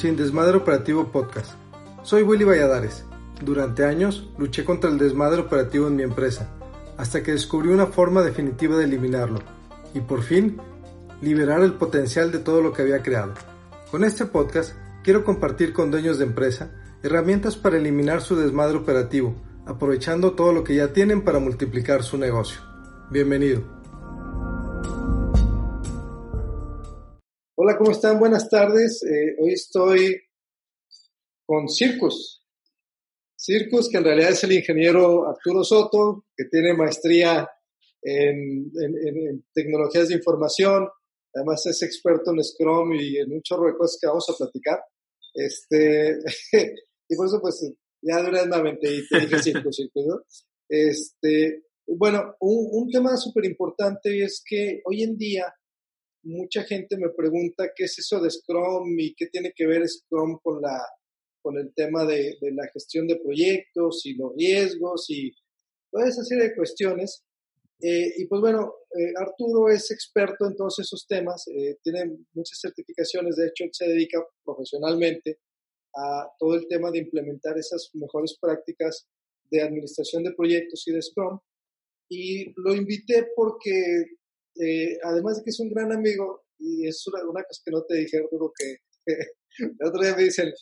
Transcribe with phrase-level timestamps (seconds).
[0.00, 1.52] Sin Desmadre Operativo Podcast.
[2.04, 3.04] Soy Willy Valladares.
[3.44, 6.48] Durante años luché contra el desmadre operativo en mi empresa,
[6.96, 9.40] hasta que descubrí una forma definitiva de eliminarlo
[9.92, 10.56] y por fin
[11.20, 13.34] liberar el potencial de todo lo que había creado.
[13.90, 16.70] Con este podcast quiero compartir con dueños de empresa
[17.02, 19.34] herramientas para eliminar su desmadre operativo,
[19.66, 22.62] aprovechando todo lo que ya tienen para multiplicar su negocio.
[23.10, 23.79] Bienvenido.
[27.62, 28.18] Hola, ¿cómo están?
[28.18, 29.02] Buenas tardes.
[29.02, 30.18] Eh, hoy estoy
[31.44, 32.42] con Circus.
[33.36, 37.46] Circus, que en realidad es el ingeniero Arturo Soto, que tiene maestría
[38.00, 38.72] en,
[39.52, 40.88] tecnologías de información.
[41.34, 44.80] Además es experto en Scrum y en un chorro de cosas que vamos a platicar.
[45.34, 46.16] Este,
[47.10, 50.22] y por eso, pues, ya de una vez te dije Circus, Circus, ¿no?
[50.66, 55.54] Este, bueno, un, un tema súper importante es que hoy en día
[56.22, 60.38] mucha gente me pregunta qué es eso de Scrum y qué tiene que ver Scrum
[60.42, 60.78] con, la,
[61.42, 65.32] con el tema de, la gestión de proyectos y los riesgos y
[65.90, 67.24] toda esa serie de cuestiones.
[67.82, 72.58] Eh, y pues bueno, eh, Arturo es experto en todos esos temas, eh, tiene muchas
[72.60, 75.38] certificaciones, de hecho se dedica profesionalmente
[75.94, 79.08] a todo el tema de implementar esas mejores prácticas
[79.50, 81.38] de administración de proyectos y de Scrum.
[82.10, 84.04] Y lo invité porque
[84.56, 87.96] eh, además de que es un gran amigo, y es una, cosa que no te
[87.96, 88.76] dije, Arturo, que,
[89.58, 90.52] el otro día me dicen,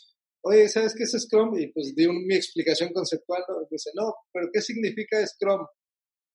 [0.42, 1.58] oye, ¿sabes qué es Scrum?
[1.58, 3.42] Y pues di mi explicación conceptual.
[3.48, 5.66] Y me dice, no, pero ¿qué significa Scrum?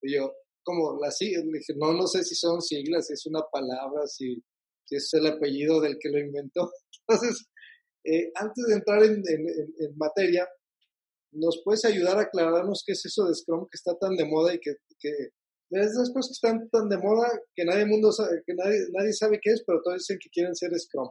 [0.02, 0.34] Y yo,
[0.64, 1.44] como la sigla,
[1.78, 4.44] no, no sé si son siglas, si es una palabra, si,
[4.86, 6.72] si es el apellido del que lo inventó.
[7.08, 7.46] Entonces,
[8.04, 10.48] eh, antes de entrar en, en, materia,
[11.32, 14.54] ¿nos puedes ayudar a aclararnos qué es eso de Scrum que está tan de moda
[14.54, 15.10] y que, que
[15.82, 19.40] esas cosas que están tan de moda que nadie mundo sabe, que nadie, nadie sabe
[19.42, 21.10] qué es, pero todos dicen que quieren ser Scrum.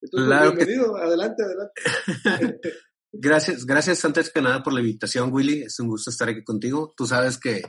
[0.00, 1.72] bienvenido, adelante, adelante.
[3.12, 5.62] gracias, gracias antes que nada por la invitación, Willy.
[5.62, 6.94] Es un gusto estar aquí contigo.
[6.96, 7.62] Tú sabes que,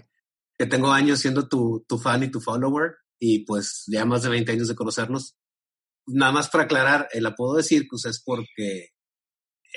[0.58, 4.30] que tengo años siendo tu, tu fan y tu follower y pues ya más de
[4.30, 5.36] 20 años de conocernos.
[6.08, 8.90] Nada más para aclarar, el apodo de Circus es porque,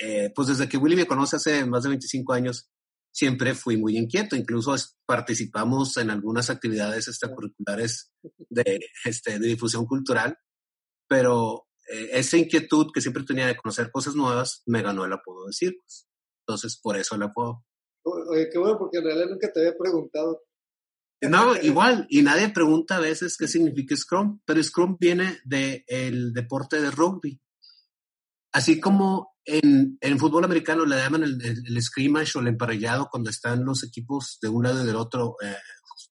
[0.01, 2.71] eh, pues desde que Willy me conoce hace más de 25 años,
[3.13, 4.35] siempre fui muy inquieto.
[4.35, 4.75] Incluso
[5.05, 8.11] participamos en algunas actividades extracurriculares
[8.49, 10.37] de, este, de difusión cultural,
[11.07, 15.45] pero eh, esa inquietud que siempre tenía de conocer cosas nuevas me ganó el apodo
[15.45, 16.07] de Circus.
[16.45, 17.63] Entonces, por eso el apodo.
[18.03, 20.41] Oye, qué bueno, porque en realidad nunca te había preguntado.
[21.21, 26.81] No, igual, y nadie pregunta a veces qué significa Scrum, pero Scrum viene del deporte
[26.81, 27.39] de rugby.
[28.51, 33.29] Así como en, en fútbol americano le llaman el, el, scrimmage o el emparellado cuando
[33.29, 35.55] están los equipos de un lado y del otro eh,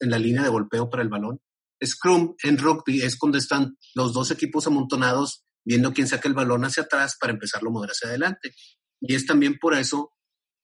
[0.01, 1.41] en la línea de golpeo para el balón.
[1.85, 6.65] Scrum en rugby es cuando están los dos equipos amontonados viendo quién saca el balón
[6.65, 8.55] hacia atrás para empezarlo a mover hacia adelante.
[9.01, 10.13] Y es también por eso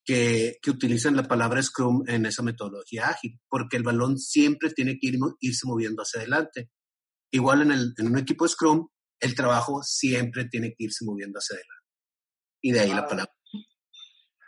[0.05, 5.09] que, utilizan la palabra Scrum en esa metodología ágil, porque el balón siempre tiene que
[5.09, 6.71] ir, irse moviendo hacia adelante.
[7.31, 8.89] Igual en, el, en un equipo Scrum,
[9.21, 11.78] el trabajo siempre tiene que irse moviendo hacia adelante.
[12.60, 13.08] Y de ahí la ah.
[13.08, 13.34] palabra.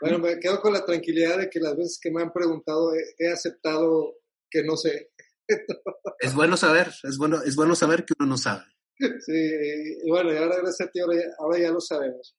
[0.01, 3.29] Bueno, me quedo con la tranquilidad de que las veces que me han preguntado he,
[3.29, 4.17] aceptado
[4.51, 5.11] que no sé.
[6.21, 8.65] es bueno saber, es bueno, es bueno saber que uno no sabe.
[8.99, 9.33] Sí,
[10.05, 12.37] y bueno, y ahora gracias a ti, ahora ya, ahora ya lo sabemos.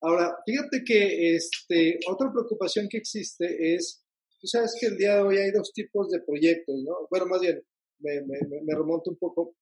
[0.00, 4.04] Ahora, fíjate que este, otra preocupación que existe es,
[4.40, 7.06] tú sabes que el día de hoy hay dos tipos de proyectos, ¿no?
[7.10, 7.62] Bueno, más bien,
[8.00, 9.56] me, me, me remonto un poco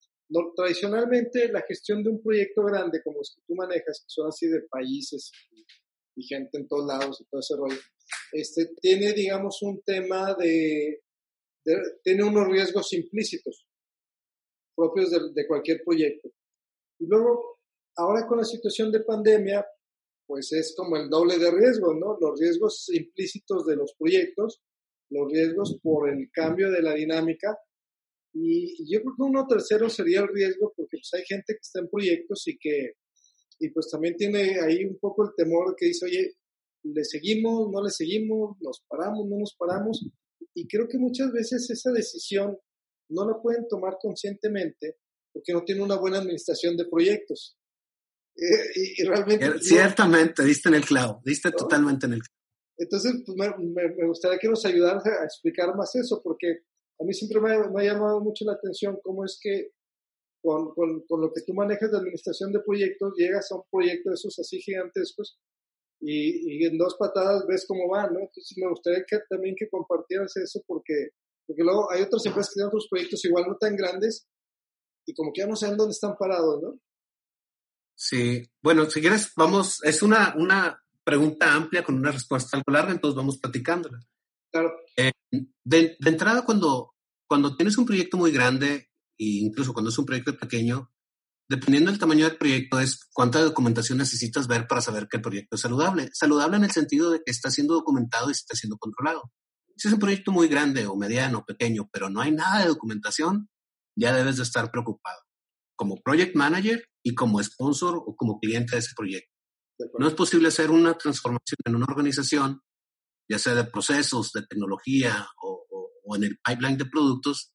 [0.56, 4.46] tradicionalmente la gestión de un proyecto grande como los que tú manejas, que son así
[4.46, 5.30] de países
[6.16, 7.80] y, gente en todos lados y todo ese rollo,
[8.32, 11.02] este, tiene, digamos, un tema de,
[12.02, 13.66] tiene unos riesgos implícitos
[14.76, 16.30] propios de, de cualquier proyecto.
[16.98, 17.58] Y luego,
[17.96, 19.66] ahora con la situación de pandemia,
[20.26, 22.16] pues es como el doble de riesgos, ¿no?
[22.20, 24.62] Los riesgos implícitos de los proyectos,
[25.10, 27.58] los riesgos por el cambio de la dinámica
[28.34, 31.80] y yo creo que uno tercero sería el riesgo porque pues hay gente que está
[31.80, 32.94] en proyectos y que,
[33.60, 36.34] y pues también tiene ahí un poco el temor que dice, oye,
[36.84, 40.06] le seguimos, no le seguimos, nos paramos, no nos paramos.
[40.54, 42.58] Y creo que muchas veces esa decisión
[43.08, 44.98] no la pueden tomar conscientemente
[45.32, 47.56] porque no tiene una buena administración de proyectos.
[48.36, 49.50] Eh, y, realmente...
[49.50, 52.34] Pues, ciertamente, diste en el clavo, diste totalmente en el clavo.
[52.76, 56.60] Entonces, pues, me, gustaría que nos ayudaras a explicar más eso, porque
[57.00, 59.70] a mí siempre me, ha llamado mucho la atención cómo es que
[60.42, 64.10] con, con, con, lo que tú manejas de administración de proyectos, llegas a un proyecto
[64.10, 65.38] de esos así gigantescos
[66.00, 68.20] y, en dos patadas ves cómo va, ¿no?
[68.20, 71.10] Entonces me gustaría que, también que compartieras eso porque,
[71.46, 74.26] porque luego hay otras empresas que tienen otros proyectos igual no tan grandes
[75.06, 76.78] y como que ya no saben dónde están parados, ¿no?
[77.96, 82.92] Sí, bueno, si quieres, vamos, es una, una pregunta amplia con una respuesta algo larga,
[82.92, 84.00] entonces vamos platicándola.
[84.54, 84.72] Claro.
[84.96, 85.10] Eh,
[85.64, 86.92] de, de, entrada, cuando,
[87.28, 90.92] cuando tienes un proyecto muy grande, e incluso cuando es un proyecto pequeño,
[91.48, 95.56] dependiendo del tamaño del proyecto, es cuánta documentación necesitas ver para saber que el proyecto
[95.56, 96.08] es saludable.
[96.12, 99.32] Saludable en el sentido de que está siendo documentado y está siendo controlado.
[99.76, 102.68] Si es un proyecto muy grande o mediano, o pequeño, pero no hay nada de
[102.68, 103.48] documentación,
[103.96, 105.20] ya debes de estar preocupado
[105.76, 109.32] como project manager y como sponsor o como cliente de ese proyecto.
[109.98, 112.60] No es posible hacer una transformación en una organización,
[113.28, 115.62] ya sea de procesos, de tecnología o,
[116.14, 117.52] en el pipeline de productos,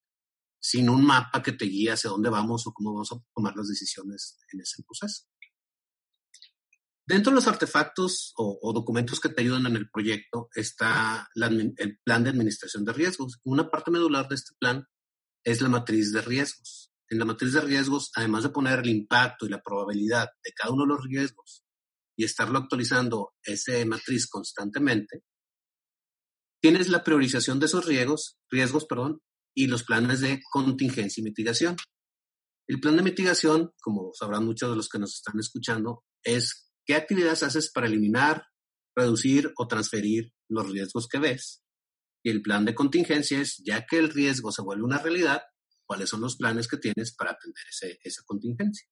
[0.60, 3.70] sin un mapa que te guíe hacia dónde vamos o cómo vamos a tomar las
[3.70, 5.26] decisiones en ese proceso.
[7.06, 12.24] Dentro de los artefactos o, documentos que te ayudan en el proyecto está el plan
[12.24, 13.40] de administración de riesgos.
[13.44, 14.86] Una parte medular de este plan
[15.44, 16.92] es la matriz de riesgos.
[17.10, 20.72] En la matriz de riesgos, además de poner el impacto y la probabilidad de cada
[20.72, 21.64] uno de los riesgos
[22.16, 25.24] y estarlo actualizando esa matriz constantemente,
[26.62, 29.22] tienes la priorización de esos riesgos, riesgos perdón,
[29.54, 31.76] y los planes de contingencia y mitigación.
[32.68, 36.96] El plan de mitigación, como sabrán muchos de los que nos están escuchando, es qué
[36.96, 38.46] actividades haces para eliminar,
[38.96, 41.64] reducir o transferir los riesgos que ves.
[42.24, 45.42] Y el plan de contingencia es, ya que el riesgo se vuelve una realidad,
[45.86, 47.64] cuáles son los planes que tienes para atender
[48.04, 48.88] esa contingencia.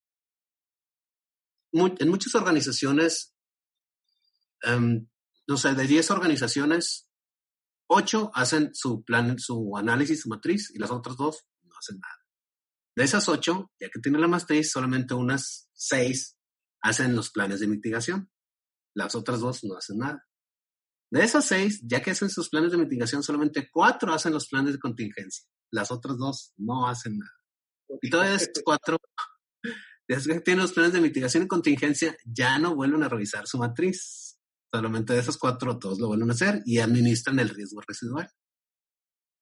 [1.73, 3.35] en muchas organizaciones,
[4.63, 5.07] em,
[5.47, 7.06] no sé, de 10 organizaciones,
[7.89, 12.17] Ocho hacen su plan, su análisis, su matriz, y las otras dos no hacen nada.
[12.95, 16.37] De esas ocho, ya que tienen la matriz, solamente unas seis
[16.81, 18.29] hacen los planes de mitigación.
[18.95, 20.25] Las otras dos no hacen nada.
[21.11, 24.73] De esas seis, ya que hacen sus planes de mitigación, solamente cuatro hacen los planes
[24.73, 25.45] de contingencia.
[25.71, 27.31] Las otras dos no hacen nada.
[28.01, 28.97] Y todas esas cuatro,
[30.07, 33.57] desde que tienen los planes de mitigación y contingencia, ya no vuelven a revisar su
[33.57, 34.26] matriz
[34.73, 38.29] Solamente de esas cuatro todos lo vuelven a hacer y administran el riesgo residual.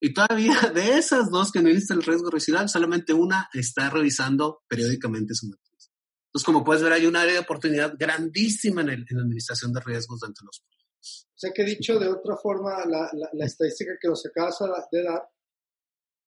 [0.00, 5.34] Y todavía de esas dos que administran el riesgo residual, solamente una está revisando periódicamente
[5.34, 5.90] su matriz.
[6.28, 10.20] Entonces, como puedes ver, hay un área de oportunidad grandísima en, la administración de riesgos
[10.20, 11.28] dentro de los proyectos.
[11.34, 14.58] O sea que dicho de otra forma, la, la, estadística que nos acabas
[14.92, 15.22] de dar,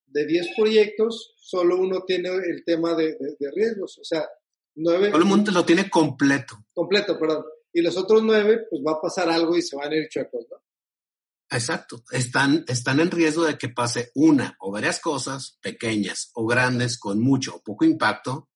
[0.08, 3.98] de 10 proyectos, solo uno tiene el tema de, de, riesgos.
[4.00, 4.28] O sea,
[4.76, 5.10] nueve.
[5.10, 6.66] Todo el mundo lo tiene completo.
[6.74, 9.96] Completo, perdón y los otros nueve, pues va a pasar algo y se van a
[9.96, 10.58] ir chuecos, ¿no?
[11.52, 12.04] Exacto.
[12.12, 17.20] Están, están en riesgo de que pase una o varias cosas, pequeñas o grandes, con
[17.20, 18.50] mucho o poco impacto,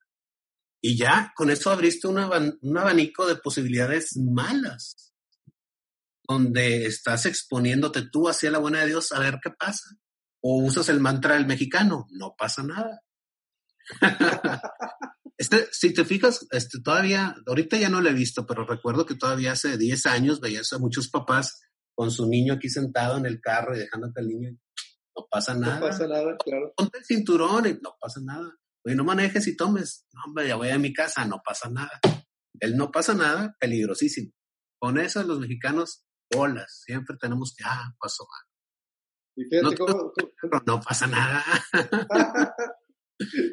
[0.81, 2.19] y ya con eso abriste un,
[2.61, 5.13] un abanico de posibilidades malas,
[6.27, 9.89] donde estás exponiéndote tú hacia la buena de Dios a ver qué pasa.
[10.41, 13.01] O usas el mantra del mexicano, no pasa nada.
[15.37, 19.15] Este, si te fijas, este, todavía, ahorita ya no lo he visto, pero recuerdo que
[19.15, 21.61] todavía hace 10 años veías a muchos papás
[21.95, 24.57] con su niño aquí sentado en el carro y dejándote al niño.
[25.15, 25.79] No pasa nada.
[25.79, 26.73] No pasa nada, claro.
[26.75, 28.55] Ponte el cinturón y no pasa nada.
[28.85, 30.05] Oye, no manejes y tomes.
[30.13, 31.99] No, hombre, ya voy a mi casa, no pasa nada.
[32.59, 34.31] El no pasa nada, peligrosísimo.
[34.79, 36.83] Con eso los mexicanos, bolas.
[36.85, 38.27] Siempre tenemos que, ah, pasó.
[39.35, 40.13] Y fíjate no, cómo,
[40.67, 41.43] no pasa nada.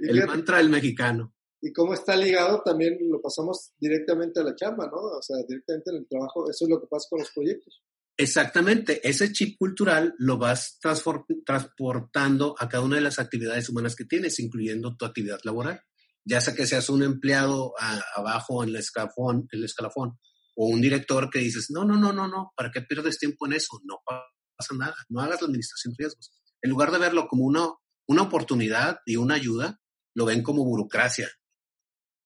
[0.02, 4.86] el mantra del mexicano y cómo está ligado también lo pasamos directamente a la chamba,
[4.86, 4.98] ¿no?
[4.98, 7.82] O sea, directamente en el trabajo, eso es lo que pasa con los proyectos.
[8.16, 14.04] Exactamente, ese chip cultural lo vas transportando a cada una de las actividades humanas que
[14.04, 15.80] tienes, incluyendo tu actividad laboral.
[16.24, 17.72] Ya sea que seas un empleado
[18.14, 20.18] abajo en el escalafón, el escalafón
[20.54, 23.54] o un director que dices, no, no, no, no, no, ¿para qué pierdes tiempo en
[23.54, 23.80] eso?
[23.84, 26.30] No pasa nada, no hagas la administración riesgos.
[26.60, 27.70] En lugar de verlo como una,
[28.06, 29.80] una oportunidad y una ayuda,
[30.14, 31.30] lo ven como burocracia,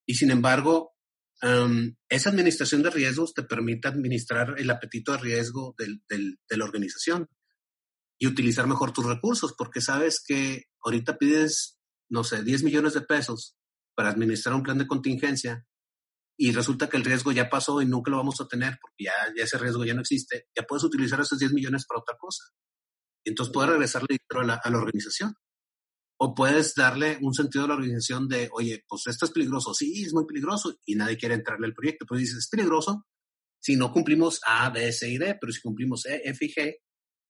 [0.07, 0.93] y sin embargo,
[2.09, 7.29] esa administración de riesgos te permite administrar el apetito de riesgo del, de la organización
[8.19, 13.03] y utilizar mejor tus recursos, porque sabes que ahorita pides, no sé, 10 millones de
[13.03, 13.57] pesos
[13.95, 15.67] para administrar un plan de contingencia
[16.37, 19.13] y resulta que el riesgo ya pasó y nunca lo vamos a tener porque ya,
[19.37, 22.45] ya ese riesgo ya no existe, ya puedes utilizar esos 10 millones para otra cosa.
[23.25, 25.35] Y entonces puedes regresarle dinero a la, a la organización.
[26.17, 29.75] O puedes darle un sentido a la organización de, oye, pues esto es peligroso.
[29.75, 32.07] Sí, es muy peligroso y nadie quiere entrarle al proyecto.
[32.09, 33.05] Pero dices, es peligroso
[33.65, 36.77] si no cumplimos A, B, C y D, pero si cumplimos E, F y G,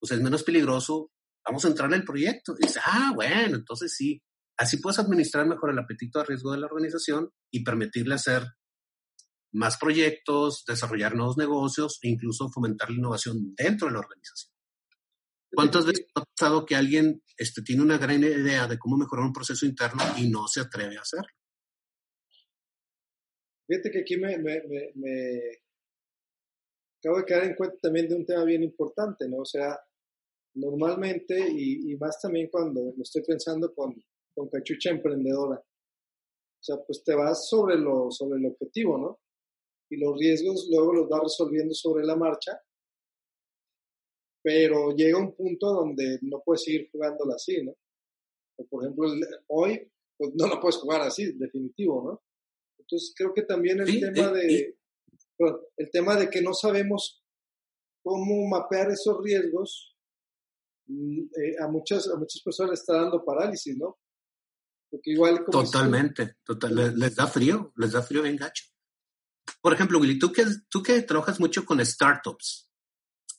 [0.01, 1.13] pues es menos peligroso.
[1.47, 2.57] Vamos a entrarle al proyecto.
[2.59, 4.21] Y dices, ah, bueno, entonces sí.
[4.57, 8.47] Así puedes administrar mejor el apetito a riesgo de la organización y permitirle hacer
[9.53, 14.54] más proyectos, desarrollar nuevos negocios e incluso fomentar la innovación dentro de la organización.
[15.55, 19.33] ¿Cuántas veces ha pasado que alguien este, tiene una gran idea de cómo mejorar un
[19.33, 21.29] proceso interno y no se atreve a hacerlo?
[23.67, 24.35] Fíjate que aquí me,
[26.99, 29.39] acabo de quedar en cuenta también de un tema bien importante, ¿no?
[29.39, 29.79] O sea,
[30.55, 33.95] normalmente, y, y más también cuando lo estoy pensando con,
[34.35, 39.21] con cachucha emprendedora, o sea, pues te vas sobre, lo, sobre el objetivo, ¿no?
[39.91, 42.59] Y los riesgos luego los vas resolviendo sobre la marcha
[44.45, 47.73] pero llega un punto donde no puedes seguir jugándola así, ¿no?
[48.71, 49.11] por ejemplo,
[49.49, 52.23] hoy pues no lo puedes jugar así, definitivo, ¿no?
[52.79, 54.77] Entonces creo que también el tema de
[55.77, 57.25] el tema de que no sabemos
[58.03, 59.97] cómo mapear esos riesgos
[60.87, 63.99] mm, eh, a muchas a muchas personas les está dando parálisis, ¿no?
[64.91, 68.67] Porque igual totalmente, total, les, da frío, les da frío bien gacho.
[69.61, 72.64] Por ejemplo, Willy, tú que tú que trabajas mucho con startups,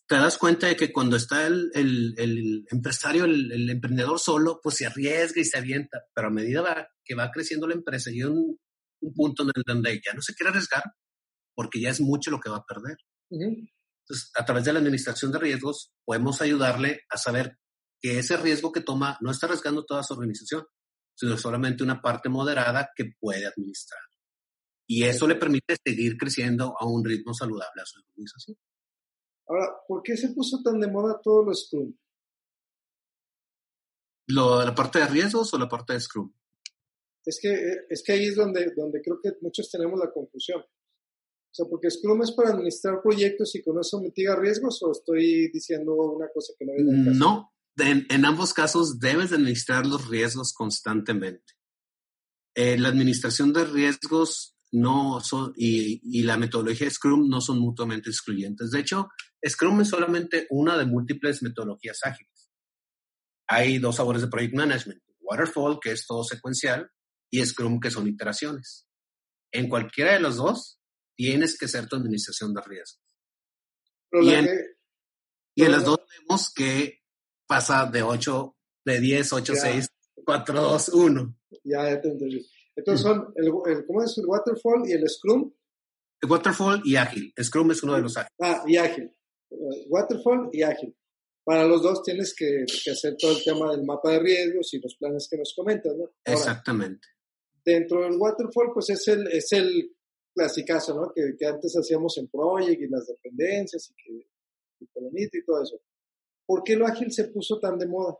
[0.07, 4.85] te das cuenta de que cuando está el, el, empresario, el, emprendedor solo, pues se
[4.85, 8.59] arriesga y se avienta, pero a medida que va creciendo la empresa, llega un,
[9.01, 10.83] un punto en el donde ya no se quiere arriesgar
[11.55, 12.97] porque ya es mucho lo que va a perder.
[13.29, 17.57] Entonces, a través de la administración de riesgos, podemos ayudarle a saber
[18.01, 20.65] que ese riesgo que toma no está arriesgando toda su organización,
[21.15, 24.01] sino solamente una parte moderada que puede administrar.
[24.87, 28.57] Y eso le permite seguir creciendo a un ritmo saludable a su organización.
[29.47, 31.93] Ahora, ¿por qué se puso tan de moda todo lo Scrum?
[34.27, 36.31] ¿La parte de riesgos o la parte de Scrum?
[37.25, 37.55] Es que,
[37.89, 40.61] es que ahí es donde, donde creo que muchos tenemos la confusión.
[40.61, 45.49] O sea, porque Scrum es para administrar proyectos y con eso mitiga riesgos o estoy
[45.51, 47.15] diciendo una cosa que no es?
[47.15, 51.53] No, en, en, ambos casos debes de administrar los riesgos constantemente.
[52.55, 58.09] Eh, la administración de riesgos no son, y, y, la metodología Scrum no son mutuamente
[58.09, 58.71] excluyentes.
[58.71, 59.09] De hecho,
[59.47, 62.51] Scrum es solamente una de múltiples metodologías ágiles.
[63.47, 66.89] Hay dos sabores de Project Management, Waterfall, que es todo secuencial,
[67.29, 68.87] y Scrum, que son iteraciones.
[69.51, 70.79] En cualquiera de los dos,
[71.15, 73.01] tienes que hacer tu administración de riesgos.
[74.11, 77.01] Y en, las dos vemos que
[77.47, 79.87] pasa de 8, de 10, 8, 6,
[80.25, 81.37] 4, 2, 1.
[81.63, 82.45] Ya, ya te entendí.
[82.75, 83.51] Entonces son, el,
[83.85, 85.51] ¿cómo es el Waterfall y el Scrum?
[86.21, 87.33] El Waterfall y Ágil.
[87.41, 88.33] Scrum es uno de los ágiles.
[88.41, 89.15] Ah, y Ágil.
[89.87, 90.95] Waterfall y Ágil.
[91.43, 94.95] Para los dos tienes que, hacer todo el tema del mapa de riesgos y los
[94.95, 96.09] planes que nos comentas, ¿no?
[96.23, 97.07] Exactamente.
[97.63, 99.95] Dentro del Waterfall, pues es el, es el
[100.33, 101.13] clasicazo, ¿no?
[101.13, 104.27] Que, que antes hacíamos en Project y las dependencias y que
[104.79, 105.81] y y todo eso.
[106.45, 108.17] ¿Por qué lo ágil se puso tan de moda?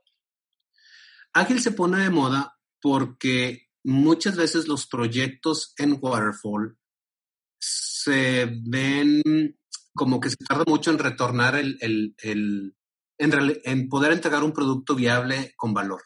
[1.34, 6.78] Ágil se pone de moda porque muchas veces los proyectos en Waterfall
[7.60, 9.22] se ven
[9.96, 12.76] como que se tarda mucho en retornar el, el, el
[13.18, 16.02] en, en, poder entregar un producto viable con valor.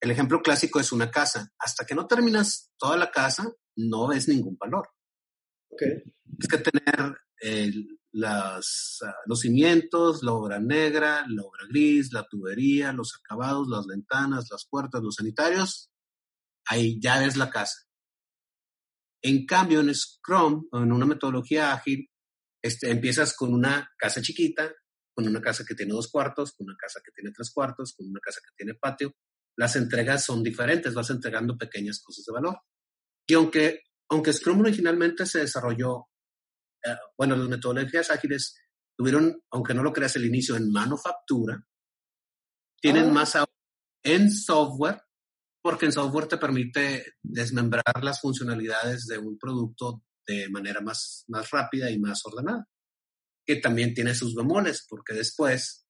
[0.00, 1.52] El ejemplo clásico es una casa.
[1.58, 4.88] Hasta que no terminas toda la casa, no ves ningún valor.
[5.68, 6.02] Okay.
[6.38, 7.14] Es que tener
[8.12, 13.86] las, ah, los cimientos, la obra negra, la obra gris, la tubería, los acabados, las
[13.86, 15.90] ventanas, las puertas, los sanitarios,
[16.66, 17.86] ahí ya ves la casa.
[19.22, 22.09] En cambio, en Scrum en una metodología ágil,
[22.62, 24.72] este, empiezas con una casa chiquita,
[25.14, 28.08] con una casa que tiene dos cuartos, con una casa que tiene tres cuartos, con
[28.08, 29.14] una casa que tiene patio.
[29.56, 32.58] Las entregas son diferentes, vas entregando pequeñas cosas de valor.
[33.26, 36.06] Y aunque, aunque Scrum originalmente se desarrolló,
[36.84, 38.56] eh, bueno, las metodologías ágiles
[38.96, 41.64] tuvieron, aunque no lo creas el inicio, en manufactura,
[42.80, 43.12] tienen ah.
[43.12, 43.36] más
[44.02, 45.02] en software,
[45.62, 51.50] porque en software te permite desmembrar las funcionalidades de un producto de manera más, más
[51.50, 52.66] rápida y más ordenada,
[53.44, 55.86] que también tiene sus bemoles, porque después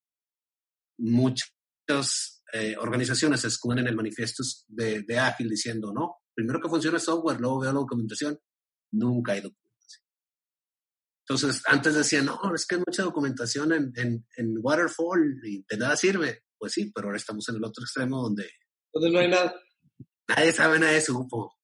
[0.99, 6.69] muchas eh, organizaciones se escudan en el manifiesto de, de, Ágil diciendo, no, primero que
[6.69, 8.39] funcione el software, luego veo la documentación,
[8.93, 10.05] nunca hay documentación.
[11.29, 15.77] Entonces, antes decían, no, es que hay mucha documentación en, en, en Waterfall y de
[15.77, 16.45] nada sirve.
[16.59, 18.51] Pues sí, pero ahora estamos en el otro extremo donde...
[18.93, 19.55] Donde no hay nada.
[20.29, 21.60] Nadie sabe nada de su grupo.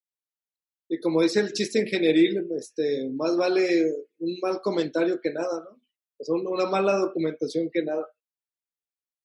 [0.88, 5.80] Y como dice el chiste ingenieril, este, más vale un mal comentario que nada, ¿no?
[6.18, 8.06] O sea, una mala documentación que nada.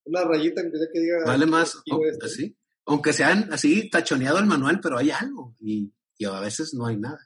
[0.06, 1.24] Una rayita que diga...
[1.26, 2.58] Vale más, oh, ¿sí?
[2.86, 6.98] Aunque sean así tachoneado el manual, pero hay algo y, y a veces no hay
[6.98, 7.20] nada.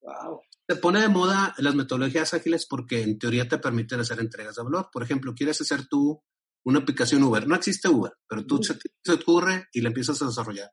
[0.00, 0.40] Wow.
[0.68, 4.62] Se pone de moda las metodologías ágiles porque en teoría te permiten hacer entregas de
[4.62, 4.88] valor.
[4.92, 6.22] Por ejemplo, quieres hacer tú
[6.64, 7.46] una aplicación Uber.
[7.46, 10.70] No existe Uber, pero tú se, te, se te ocurre y la empiezas a desarrollar.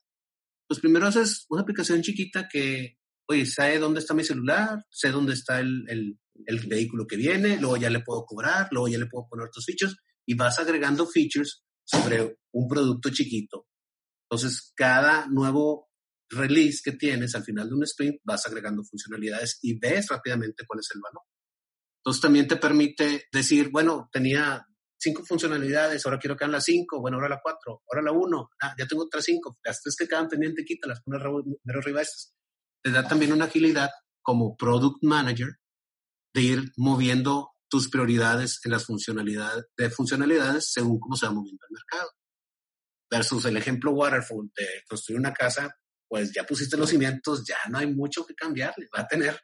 [0.67, 5.33] Pues primero haces una aplicación chiquita que, oye, sé dónde está mi celular, sé dónde
[5.33, 9.07] está el, el, el vehículo que viene, luego ya le puedo cobrar, luego ya le
[9.07, 13.67] puedo poner otros features y vas agregando features sobre un producto chiquito.
[14.29, 15.89] Entonces, cada nuevo
[16.29, 20.79] release que tienes al final de un sprint, vas agregando funcionalidades y ves rápidamente cuál
[20.79, 21.23] es el valor.
[21.99, 24.65] Entonces, también te permite decir, bueno, tenía
[25.03, 28.49] cinco funcionalidades, ahora quiero que hagan las cinco, bueno, ahora la cuatro, ahora la uno,
[28.61, 31.21] ah, ya tengo otras cinco, las tres que quedan pendientes, quítalas, pones
[31.63, 32.33] mero arriba estas.
[32.81, 33.89] Te da también una agilidad
[34.21, 35.49] como product manager
[36.33, 41.65] de ir moviendo tus prioridades en las funcionalidades, de funcionalidades según cómo se va moviendo
[41.69, 42.11] el mercado.
[43.11, 45.75] Versus el ejemplo waterfall de construir una casa,
[46.07, 49.39] pues ya pusiste los cimientos, ya no hay mucho que cambiarle, va a tener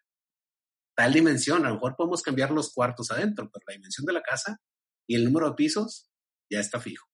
[0.95, 4.21] tal dimensión, a lo mejor podemos cambiar los cuartos adentro, pero la dimensión de la
[4.21, 4.59] casa
[5.09, 6.07] y el número de pisos
[6.49, 7.07] ya está fijo.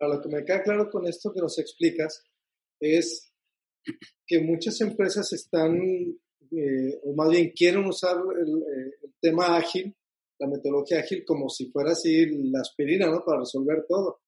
[0.00, 2.24] A lo que me queda claro con esto que nos explicas
[2.80, 3.32] es
[4.26, 9.94] que muchas empresas están, eh, o más bien quieren usar el, eh, el, tema ágil,
[10.40, 13.22] la metodología ágil, como si fuera así la aspirina, ¿no?
[13.24, 14.22] Para resolver todo.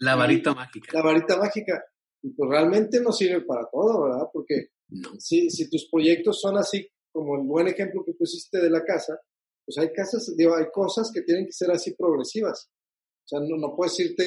[0.00, 0.90] La varita y, mágica.
[0.92, 1.84] La varita mágica.
[2.22, 4.26] Y pues realmente no sirve para todo, ¿verdad?
[4.32, 5.10] Porque no.
[5.20, 9.20] si, si tus proyectos son así, como el buen ejemplo que pusiste de la casa,
[9.68, 12.70] pues hay casas, digo, hay cosas que tienen que ser así progresivas.
[12.70, 14.24] O sea, no, no puedes irte,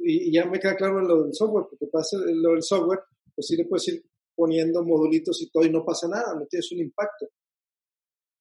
[0.00, 3.00] y, ya me queda claro lo del software, porque pasa lo del software,
[3.34, 4.04] pues sí le puedes ir
[4.36, 7.26] poniendo modulitos y todo y no pasa nada, no tienes un impacto.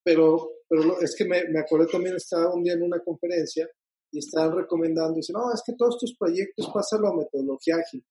[0.04, 3.66] Pero, pero es que me, me acordé también, estaba un día en una conferencia
[4.12, 8.06] y estaban recomendando, dicen, no, es que todos tus proyectos pasan a metodología ágil.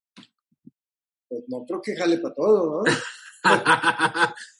[1.28, 2.82] Pues no creo que jale para todo, ¿no?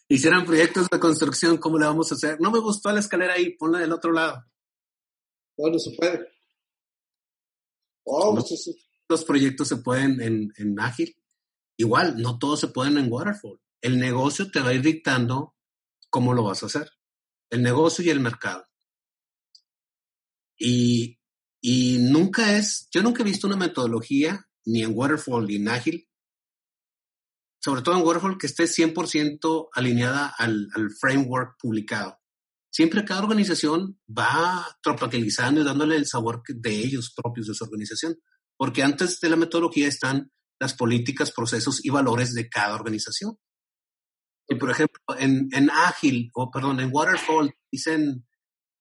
[0.08, 2.40] Hicieran proyectos de construcción, ¿cómo le vamos a hacer?
[2.40, 4.44] No me gustó la escalera ahí, ponla del otro lado.
[5.56, 6.28] Bueno, se puede.
[8.04, 8.36] Oh,
[9.08, 11.16] los, proyectos se pueden en, en, ágil.
[11.76, 13.60] Igual, no todos se pueden en waterfall.
[13.80, 15.54] El negocio te va a ir dictando
[16.10, 16.90] cómo lo vas a hacer.
[17.48, 18.66] El negocio y el mercado.
[20.58, 21.18] Y,
[21.60, 26.08] y nunca es, yo nunca he visto una metodología, ni en waterfall ni en ágil,
[27.62, 32.18] sobre todo en Waterfall, que esté 100% alineada al, al, framework publicado.
[32.72, 38.16] Siempre cada organización va tropicalizando y dándole el sabor de ellos propios, de su organización.
[38.56, 43.36] Porque antes de la metodología están las políticas, procesos y valores de cada organización.
[44.48, 48.26] Y por ejemplo, en, en Ágil, o perdón, en Waterfall, dicen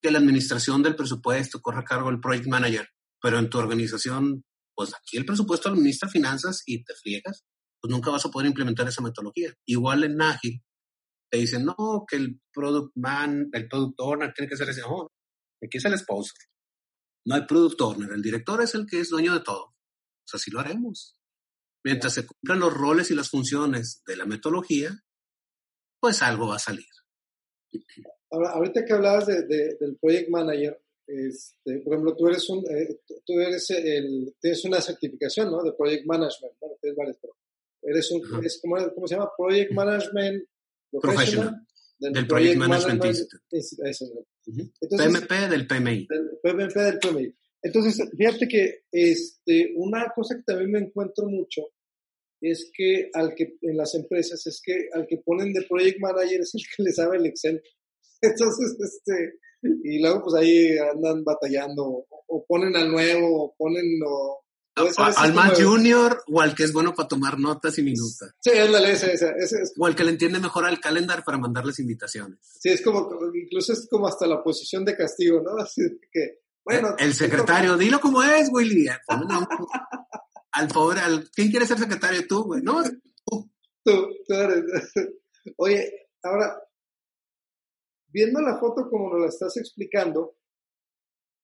[0.01, 2.87] que la administración del presupuesto corre a cargo del project manager,
[3.21, 7.45] pero en tu organización, pues aquí el presupuesto administra finanzas y te friegas
[7.81, 9.53] pues nunca vas a poder implementar esa metodología.
[9.65, 10.61] Igual en Ágil,
[11.31, 14.81] te dicen, no, que el product man, el product owner tiene que ser ese.
[14.81, 15.07] No,
[15.63, 16.37] aquí es el sponsor.
[17.25, 18.11] No hay product owner.
[18.11, 19.73] El director es el que es dueño de todo.
[20.25, 21.17] Sea, así lo haremos.
[21.83, 24.91] Mientras se cumplan los roles y las funciones de la metodología,
[25.99, 26.85] pues algo va a salir.
[28.29, 32.59] Ahora, ahorita que hablabas de, de, del project manager, este, por ejemplo, tú eres un,
[32.69, 35.63] eh, tú eres el, tienes una certificación, ¿no?
[35.63, 36.55] De project management.
[36.59, 37.33] Bueno, tienes varias, pero
[37.81, 39.31] Eres un, es, ¿cómo, ¿cómo, se llama?
[39.35, 40.43] Project Management
[41.01, 41.67] Professional.
[41.99, 43.43] Del, del, Project, Project Management, Management Institute.
[43.51, 44.13] Es, es,
[44.81, 46.07] Entonces, PMP del PMI.
[46.09, 47.35] Del PMP del PMI.
[47.63, 51.61] Entonces, fíjate que este, una cosa que también me encuentro mucho
[52.41, 56.41] es que al que en las empresas es que al que ponen de project manager
[56.41, 57.61] es el que le sabe el Excel.
[58.21, 59.39] Entonces, este,
[59.83, 63.99] y luego pues ahí andan batallando o, o ponen al nuevo, o ponen
[64.75, 68.33] lo, al más junior o al que es bueno para tomar notas y minutas.
[68.39, 69.73] Sí, ándale, ese, ese, ese es.
[69.77, 72.39] O al que le entiende mejor al calendar para mandarles invitaciones.
[72.59, 75.61] Sí, es como, incluso es como hasta la posición de castigo, ¿no?
[75.61, 75.81] Así
[76.11, 76.95] que, bueno.
[76.97, 78.87] El secretario, dilo como es, Willy.
[80.51, 82.25] al pobre, al, ¿quién quiere ser secretario?
[82.27, 82.61] Tú, güey.
[82.61, 82.81] No,
[83.25, 83.51] tú.
[83.83, 84.63] Tú, tú eres.
[85.57, 85.91] Oye,
[86.23, 86.61] ahora,
[88.07, 90.35] viendo la foto como nos la estás explicando,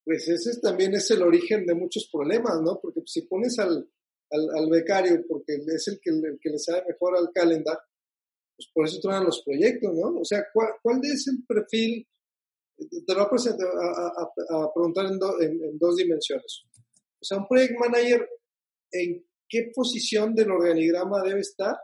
[0.08, 2.80] pues ese también es el origen de muchos problemas, ¿no?
[2.82, 3.92] Porque si pones al,
[4.32, 7.78] al, al becario, porque es el que, el que le sabe mejor al calendar,
[8.56, 10.22] pues por eso traen los proyectos, ¿no?
[10.22, 12.08] O sea, ¿cuál, cuál es el perfil?
[12.78, 16.64] Te lo voy a, a, a, preguntar en, do, en, dos dimensiones.
[17.20, 18.30] O sea, un project manager,
[18.94, 21.76] ¿en qué posición del organigrama debe estar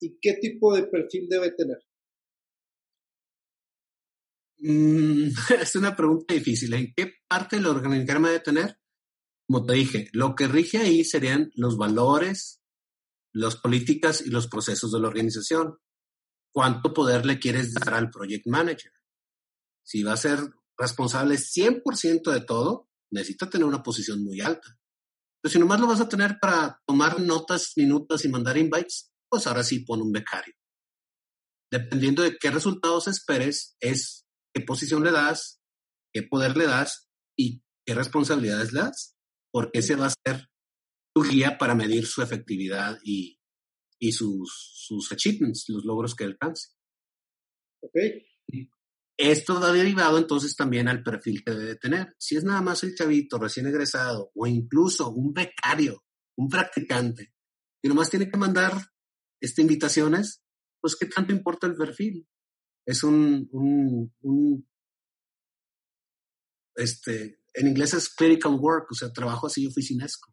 [0.00, 1.76] y qué tipo de perfil debe tener?
[4.66, 5.28] Mm,
[5.60, 6.72] es una pregunta difícil.
[6.72, 8.80] ¿En qué parte del organigrama debe tener?
[9.46, 12.62] Como te dije, lo que rige ahí serían los valores,
[13.34, 15.76] las políticas y los procesos de la organización.
[16.50, 18.92] ¿Cuánto poder le quieres dar al project manager?
[19.84, 20.38] Si va a ser
[20.78, 24.78] responsable 100% de todo, necesita tener una posición muy alta.
[25.42, 29.46] Pero si nomás lo vas a tener para tomar notas, minutos y mandar invites, pues
[29.46, 30.54] ahora sí pon un becario.
[31.70, 34.23] Dependiendo de qué resultados esperes, es
[34.54, 35.60] qué posición le das,
[36.12, 39.16] qué poder le das y qué responsabilidades le das,
[39.52, 40.48] porque ese va a ser
[41.14, 43.40] tu guía para medir su efectividad y,
[43.98, 46.70] y sus, sus achievements, los logros que alcance.
[47.82, 47.96] Ok.
[49.16, 52.14] Esto va derivado entonces también al perfil que debe tener.
[52.18, 56.02] Si es nada más el chavito recién egresado o incluso un becario,
[56.36, 57.32] un practicante,
[57.82, 58.72] y nomás tiene que mandar
[59.40, 60.42] este, invitaciones,
[60.80, 62.26] pues qué tanto importa el perfil.
[62.86, 64.68] Es un, un, un
[66.76, 70.32] este, en inglés es clerical work, o sea, trabajo así oficinesco.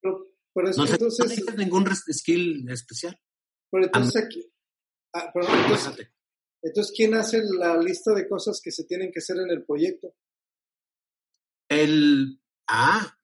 [0.00, 3.18] Pero, pero No, se- no entonces, necesitas ningún skill especial.
[3.70, 4.52] pero entonces aquí,
[5.14, 6.12] ah, perdón, entonces,
[6.62, 10.14] entonces, ¿quién hace la lista de cosas que se tienen que hacer en el proyecto?
[11.68, 13.17] El, ah,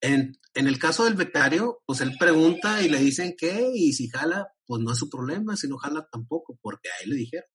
[0.00, 4.08] en, en el caso del becario, pues él pregunta y le dicen qué, y si
[4.08, 7.48] jala, pues no es su problema, si no jala tampoco, porque a él le dijeron.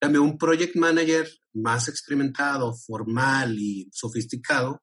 [0.00, 4.82] También un project manager más experimentado, formal y sofisticado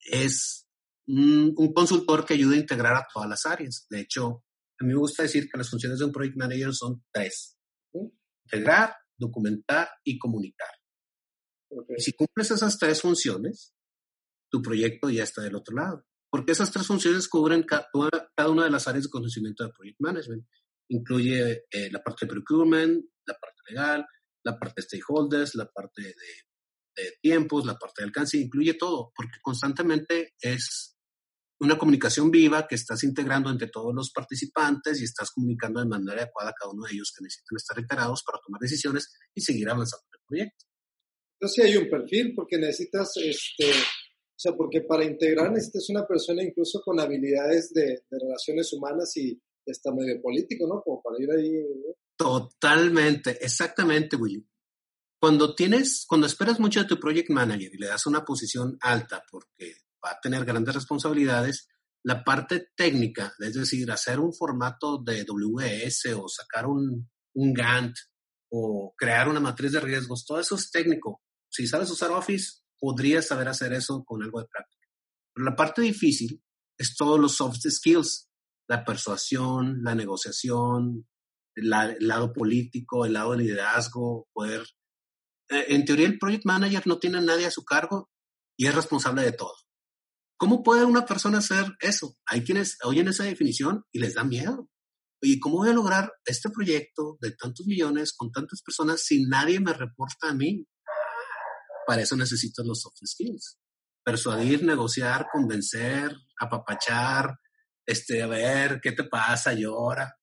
[0.00, 0.66] es
[1.06, 3.86] un, un consultor que ayuda a integrar a todas las áreas.
[3.90, 4.44] De hecho,
[4.80, 7.58] a mí me gusta decir que las funciones de un project manager son tres.
[7.92, 7.98] ¿Sí?
[8.44, 10.70] Integrar, documentar y comunicar.
[11.70, 11.90] Ok.
[11.96, 13.74] Y si cumples esas tres funciones,
[14.50, 16.04] tu proyecto ya está del otro lado.
[16.30, 19.70] Porque esas tres funciones cubren ca- toda- cada una de las áreas de conocimiento de
[19.72, 20.44] Project Management.
[20.90, 24.06] Incluye eh, la parte de procurement, la parte legal,
[24.44, 26.14] la parte de stakeholders, la parte de,
[26.96, 30.94] de tiempos, la parte de alcance, incluye todo, porque constantemente es
[31.60, 36.22] una comunicación viva que estás integrando entre todos los participantes y estás comunicando de manera
[36.22, 39.68] adecuada a cada uno de ellos que necesitan estar enterados para tomar decisiones y seguir
[39.68, 40.64] avanzando en el proyecto.
[41.40, 43.72] Entonces sí hay un perfil porque necesitas, este,
[44.38, 49.16] o sea, porque para integrar necesitas una persona incluso con habilidades de, de relaciones humanas
[49.16, 50.80] y está medio político, ¿no?
[50.80, 51.50] Como para ir ahí.
[51.50, 51.94] ¿no?
[52.16, 54.46] Totalmente, exactamente, Willy.
[55.20, 59.24] Cuando tienes, cuando esperas mucho de tu project manager y le das una posición alta
[59.28, 59.74] porque
[60.04, 61.68] va a tener grandes responsabilidades,
[62.04, 67.96] la parte técnica, es decir, hacer un formato de WS o sacar un, un Gantt
[68.52, 71.22] o crear una matriz de riesgos, todo eso es técnico.
[71.50, 74.86] Si sabes usar Office, podrías saber hacer eso con algo de práctica.
[75.34, 76.42] Pero la parte difícil
[76.78, 78.28] es todos los soft skills,
[78.68, 81.08] la persuasión, la negociación,
[81.56, 84.62] la- el lado político, el lado de liderazgo, poder...
[85.50, 88.10] eh, En teoría, el project manager no tiene a nadie a su cargo
[88.56, 89.54] y es responsable de todo.
[90.36, 92.14] ¿Cómo puede una persona hacer eso?
[92.26, 94.68] Hay quienes oyen esa definición y les da miedo.
[95.20, 99.58] Oye, ¿cómo voy a lograr este proyecto de tantos millones con tantas personas si nadie
[99.58, 100.64] me reporta a mí?
[101.88, 103.58] Para eso necesitas los soft skills.
[104.04, 107.34] Persuadir, negociar, convencer, apapachar,
[107.86, 109.54] este, a ver, ¿qué te pasa?
[109.54, 110.14] Llora.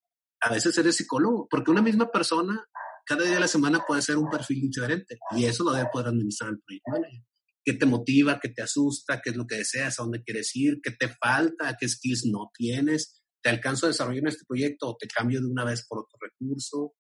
[0.42, 2.64] A veces eres psicólogo, porque una misma persona
[3.04, 6.10] cada día de la semana puede ser un perfil diferente y eso lo debe poder
[6.10, 7.24] administrar el manager.
[7.64, 8.40] ¿Qué te motiva?
[8.40, 9.20] ¿Qué te asusta?
[9.20, 10.00] ¿Qué es lo que deseas?
[10.00, 10.78] ¿A dónde quieres ir?
[10.84, 11.76] ¿Qué te falta?
[11.80, 13.24] ¿Qué skills no tienes?
[13.42, 16.20] ¿Te alcanzo a desarrollar en este proyecto o te cambio de una vez por otro
[16.22, 16.94] recurso?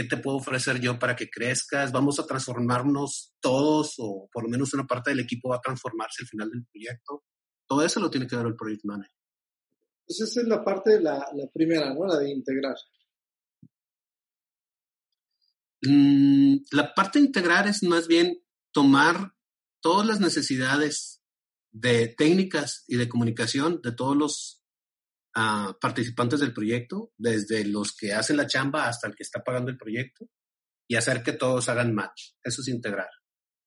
[0.00, 1.92] ¿Qué te puedo ofrecer yo para que crezcas?
[1.92, 6.22] ¿Vamos a transformarnos todos o por lo menos una parte del equipo va a transformarse
[6.22, 7.24] al final del proyecto?
[7.66, 9.12] Todo eso lo tiene que ver el project manager.
[10.00, 12.06] Entonces esa es la parte, de la, la primera, ¿no?
[12.06, 12.76] La de integrar.
[15.82, 19.34] Mm, la parte de integrar es más bien tomar
[19.82, 21.22] todas las necesidades
[21.72, 24.59] de técnicas y de comunicación de todos los
[25.34, 29.70] ah, participantes del proyecto, desde los que hacen la chamba hasta el que está pagando
[29.70, 30.28] el proyecto,
[30.88, 32.32] y hacer que todos hagan match.
[32.42, 33.08] Eso es integrar.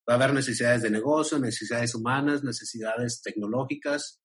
[0.08, 4.22] Va a haber necesidades de negocio, necesidades humanas, necesidades tecnológicas.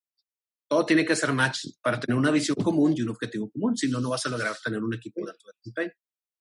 [0.69, 3.77] Todo tiene que ser match para tener una visión común y un objetivo común.
[3.77, 5.93] Si no, no vas a lograr tener un equipo de alto desempeño.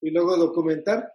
[0.02, 1.08] Y luego documentar.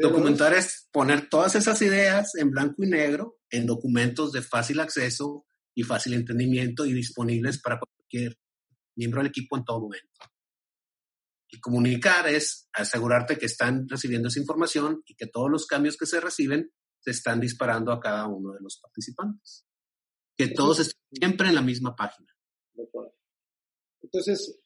[0.00, 5.44] Documentar es poner todas esas ideas en blanco y negro en documentos de fácil acceso
[5.74, 8.36] y fácil entendimiento y disponibles para cualquier
[8.98, 10.18] miembro del equipo en todo momento.
[11.50, 16.04] Y comunicar es asegurarte que están recibiendo esa información y que todos los cambios que
[16.04, 19.64] se reciben se están disparando a cada uno de los participantes.
[20.36, 22.28] Que todos estén siempre en la misma página.
[24.02, 24.60] Entonces,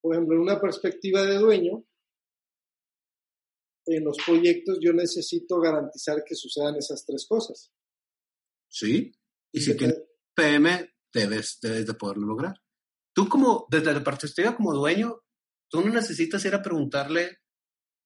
[0.00, 1.84] por ejemplo, en una perspectiva de dueño,
[3.86, 7.72] en los proyectos yo necesito garantizar que sucedan esas tres cosas.
[8.68, 9.12] ¿Sí?
[9.52, 10.02] Y si tienes
[10.34, 12.54] PM, debes, debes de poderlo lograr.
[13.14, 15.20] Tú como, desde la perspectiva como dueño,
[15.70, 17.38] tú no necesitas ir a preguntarle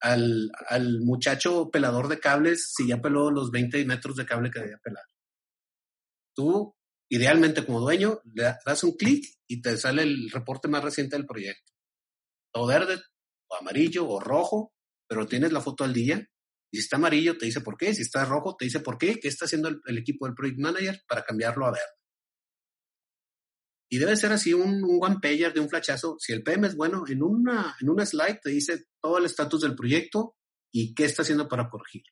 [0.00, 4.60] al, al, muchacho pelador de cables si ya peló los 20 metros de cable que
[4.60, 5.04] debía pelar.
[6.34, 6.74] Tú,
[7.10, 11.26] idealmente como dueño, le das un clic y te sale el reporte más reciente del
[11.26, 11.72] proyecto.
[12.54, 13.00] O verde,
[13.48, 14.72] o amarillo, o rojo,
[15.08, 16.26] pero tienes la foto al día.
[16.72, 17.94] Y si está amarillo, te dice por qué.
[17.94, 19.18] Si está rojo, te dice por qué.
[19.20, 22.03] ¿Qué está haciendo el, el equipo del Project Manager para cambiarlo a verde?
[23.88, 26.16] Y debe ser así un, un one pager de un flachazo.
[26.18, 29.60] Si el PM es bueno, en una, en una slide te dice todo el estatus
[29.60, 30.36] del proyecto
[30.72, 32.02] y qué está haciendo para corregir.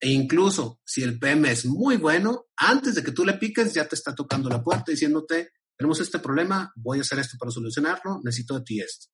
[0.00, 3.86] E incluso si el PM es muy bueno, antes de que tú le piques, ya
[3.86, 8.20] te está tocando la puerta diciéndote, tenemos este problema, voy a hacer esto para solucionarlo,
[8.22, 9.08] necesito de ti esto.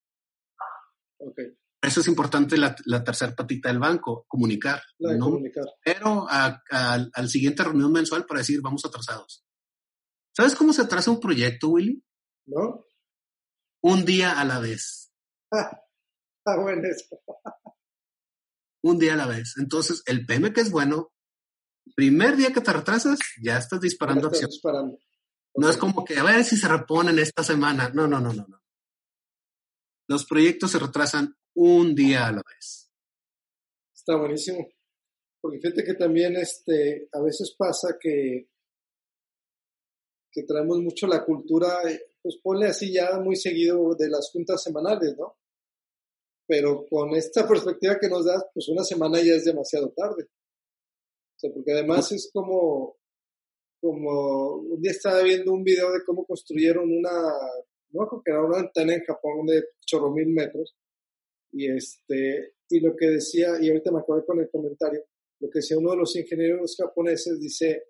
[1.19, 1.57] Okay.
[1.85, 4.83] Eso es importante la, la tercera patita del banco, comunicar.
[4.99, 5.19] ¿no?
[5.19, 5.65] comunicar.
[5.85, 9.44] Pero a, a, al siguiente reunión mensual para decir, vamos atrasados.
[10.37, 12.03] ¿Sabes cómo se atrasa un proyecto, Willy?
[12.47, 12.87] ¿No?
[13.83, 15.13] Un día a la vez.
[16.47, 17.07] Ah, bueno eso.
[18.83, 19.55] un día a la vez.
[19.57, 21.11] Entonces, el PM que es bueno,
[21.97, 24.51] primer día que te retrasas, ya estás disparando acción.
[24.51, 24.99] Disparando.
[25.57, 27.89] No es como que a ver si se reponen esta semana.
[27.95, 28.63] No, no, no, no, no.
[30.07, 32.91] Los proyectos se retrasan un día a la vez.
[33.95, 34.69] Está buenísimo.
[35.41, 38.51] Porque fíjate que también este, a veces pasa que
[40.35, 41.81] que traemos mucho la cultura,
[42.21, 45.37] pues ponle así ya muy seguido de las juntas semanales, ¿no?
[46.47, 50.25] Pero con esta perspectiva que nos das, pues una semana ya es demasiado tarde.
[50.25, 52.97] O sea, porque además es como,
[53.81, 57.33] como un día estaba viendo un video de cómo construyeron una,
[57.91, 60.75] no creo que era una antena en Japón de chorro mil metros.
[61.53, 65.05] Y este, y lo que decía, y ahorita me acuerdo con el comentario,
[65.39, 67.85] lo que decía uno de los ingenieros japoneses, dice,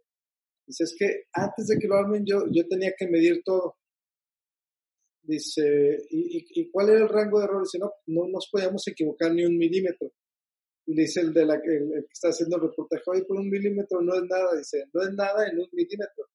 [0.67, 3.77] Dice, es que antes de que lo armen yo, yo tenía que medir todo.
[5.23, 7.63] Dice, ¿y, y, cuál era el rango de error?
[7.63, 10.11] Dice, no, no nos podíamos equivocar ni un milímetro.
[10.87, 13.49] Y le dice el, de la, el, que está haciendo el reportaje, oye, por un
[13.49, 14.57] milímetro no es nada.
[14.57, 16.29] Dice, no es nada en un milímetro.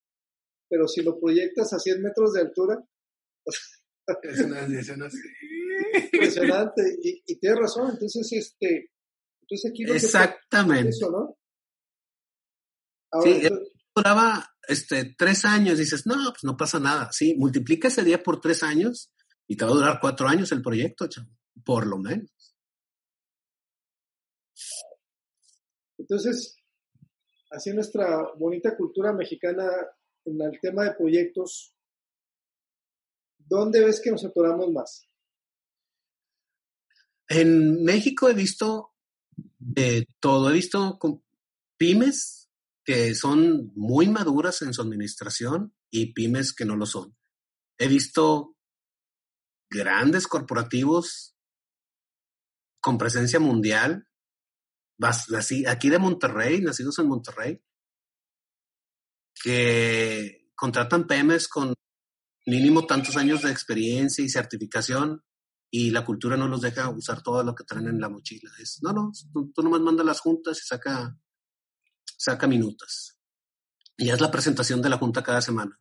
[0.67, 2.83] Pero si lo proyectas a 100 metros de altura,
[4.23, 5.17] es una decisión así.
[6.13, 6.81] Impresionante.
[7.01, 7.91] Y, y tienes razón.
[7.91, 8.89] Entonces, este,
[9.41, 10.83] entonces aquí lo Exactamente.
[10.83, 11.37] Que eso, ¿no?
[13.11, 17.11] Ahora, sí, entonces, duraba este, tres años, dices, no, pues no pasa nada.
[17.11, 19.11] Sí, multiplica ese día por tres años
[19.47, 21.29] y te va a durar cuatro años el proyecto, chavo,
[21.65, 22.29] por lo menos.
[25.97, 26.55] Entonces,
[27.51, 29.69] así nuestra bonita cultura mexicana
[30.25, 31.75] en el tema de proyectos,
[33.37, 35.09] ¿dónde ves que nos atoramos más?
[37.27, 38.93] En México he visto
[39.57, 40.99] de todo, he visto
[41.77, 42.48] pymes
[42.89, 47.15] que son muy maduras en su administración y pymes que no lo son.
[47.77, 48.57] He visto
[49.69, 51.37] grandes corporativos
[52.81, 54.07] con presencia mundial,
[55.67, 57.63] aquí de Monterrey, nacidos en Monterrey,
[59.35, 61.75] que contratan pymes con
[62.47, 65.23] mínimo tantos años de experiencia y certificación
[65.69, 68.49] y la cultura no los deja usar todo lo que traen en la mochila.
[68.57, 71.15] Es, no, no, tú, tú nomás mandas las juntas y saca
[72.19, 73.17] saca minutos.
[73.97, 75.79] Y es la presentación de la Junta cada semana.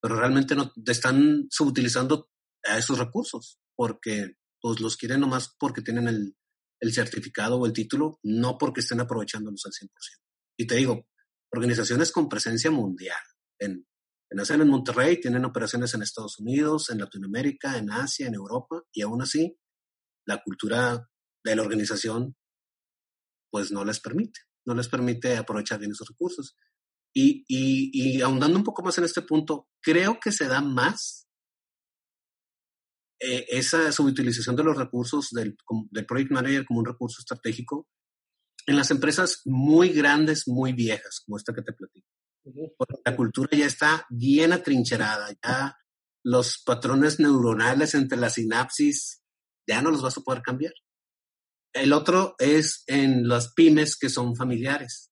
[0.00, 2.30] Pero realmente no están subutilizando
[2.64, 6.36] a esos recursos porque pues los quieren nomás porque tienen el,
[6.80, 9.88] el certificado o el título, no porque estén aprovechándolos al 100%.
[10.58, 11.08] Y te digo,
[11.52, 13.18] organizaciones con presencia mundial.
[13.58, 13.86] En,
[14.30, 19.22] en Monterrey, tienen operaciones en Estados Unidos, en Latinoamérica, en Asia, en Europa, y aún
[19.22, 19.56] así
[20.26, 21.08] la cultura
[21.44, 22.36] de la organización
[23.50, 26.56] pues no les permite no les permite aprovechar bien esos recursos.
[27.12, 31.28] Y, y, y ahondando un poco más en este punto, creo que se da más
[33.20, 35.56] eh, esa subutilización de los recursos del,
[35.90, 37.86] del Project Manager como un recurso estratégico
[38.66, 42.08] en las empresas muy grandes, muy viejas, como esta que te platico.
[42.76, 45.76] Porque la cultura ya está bien atrincherada, ya
[46.24, 49.22] los patrones neuronales entre las sinapsis
[49.66, 50.72] ya no los vas a poder cambiar.
[51.74, 55.10] El otro es en las pymes que son familiares.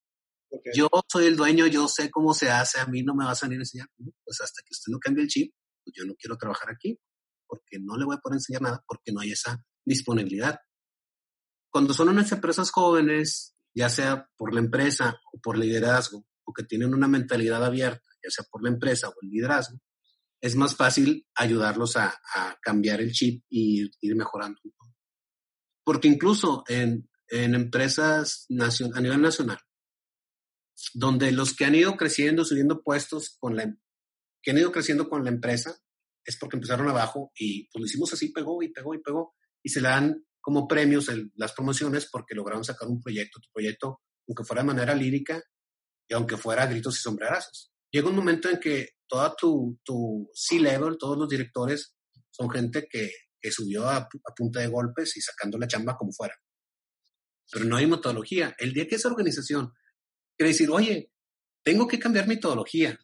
[0.48, 0.72] Okay.
[0.74, 3.34] Yo soy el dueño, yo sé cómo se hace, a mí no me va a
[3.34, 3.88] salir a enseñar.
[3.96, 5.52] Pues hasta que usted no cambie el chip,
[5.84, 6.98] pues yo no quiero trabajar aquí,
[7.48, 10.60] porque no le voy a poder enseñar nada, porque no hay esa disponibilidad.
[11.70, 16.62] Cuando son unas empresas jóvenes, ya sea por la empresa o por liderazgo, o que
[16.62, 19.78] tienen una mentalidad abierta, ya sea por la empresa o el liderazgo,
[20.40, 24.60] es más fácil ayudarlos a, a cambiar el chip y ir, ir mejorando
[25.84, 28.46] porque incluso en, en empresas
[28.94, 29.58] a nivel nacional,
[30.94, 33.74] donde los que han ido creciendo, subiendo puestos con la,
[34.42, 35.76] que han ido creciendo con la empresa,
[36.24, 39.70] es porque empezaron abajo y pues lo hicimos así, pegó y pegó y pegó, y
[39.70, 44.44] se le dan como premios las promociones porque lograron sacar un proyecto, tu proyecto, aunque
[44.44, 45.42] fuera de manera lírica
[46.08, 47.72] y aunque fuera gritos y sombrerazos.
[47.90, 51.94] Llega un momento en que toda tu, tu C-level, todos los directores,
[52.30, 53.10] son gente que,
[53.42, 56.34] que subió a, a, punta de golpes y sacando la chamba como fuera.
[57.50, 58.54] Pero no hay metodología.
[58.58, 59.72] El día que esa organización
[60.36, 61.10] quiere decir, oye,
[61.64, 62.98] tengo que cambiar metodología,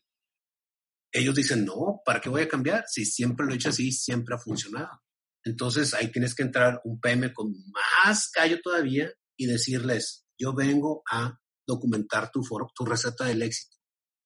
[1.13, 2.85] ellos dicen, no, ¿para qué voy a cambiar?
[2.87, 5.03] Si siempre lo he hecho así, siempre ha funcionado.
[5.45, 11.03] Entonces ahí tienes que entrar un PM con más callo todavía y decirles, yo vengo
[11.11, 12.43] a documentar tu,
[12.75, 13.77] tu receta del éxito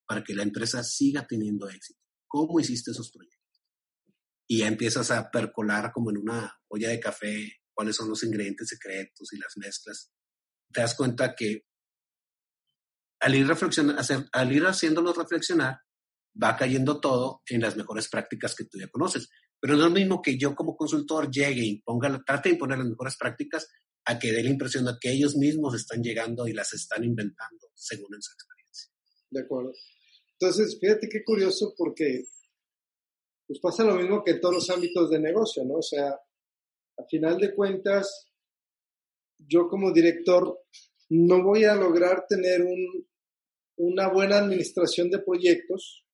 [0.07, 2.01] para que la empresa siga teniendo éxito.
[2.27, 3.32] ¿Cómo hiciste esos proyectos?
[4.53, 8.69] Y ya empiezas a percolar como en una olla de café cuáles son los ingredientes
[8.69, 10.13] secretos y las mezclas.
[10.71, 11.65] Te das cuenta que
[13.21, 15.79] al ir, hacer, al ir haciéndolos reflexionar,
[16.37, 19.31] va cayendo todo en las mejores prácticas que tú ya conoces.
[19.59, 22.77] Pero no es lo mismo que yo como consultor llegue y ponga, trate de imponer
[22.77, 23.67] las mejores prácticas
[24.05, 27.71] a que dé la impresión de que ellos mismos están llegando y las están inventando
[27.75, 28.93] según en su experiencia.
[29.31, 29.73] De acuerdo.
[30.39, 32.27] Entonces, fíjate qué curioso porque
[33.53, 35.75] pues pasa lo mismo que en todos los ámbitos de negocio, ¿no?
[35.75, 38.31] O sea, a final de cuentas,
[39.39, 40.59] yo como director
[41.11, 43.07] no voy a lograr tener un,
[43.77, 46.07] una buena administración de proyectos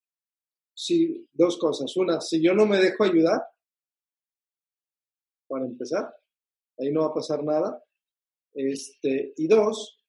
[0.74, 1.96] si, dos cosas.
[1.96, 3.40] Una, si yo no me dejo ayudar,
[5.46, 6.12] para empezar,
[6.76, 7.84] ahí no va a pasar nada.
[8.52, 10.04] Este, y dos,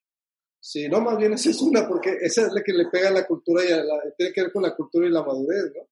[0.59, 3.13] si no, más bien esa es una, porque esa es la que le pega a
[3.13, 5.87] la cultura y a la, tiene que ver con la cultura y la madurez, ¿no?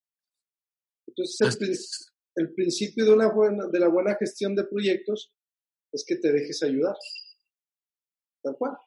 [1.18, 5.34] Entonces, el, el principio de, una buena, de la buena gestión de proyectos
[5.92, 6.96] es que te dejes ayudar.
[8.44, 8.78] Tal cual.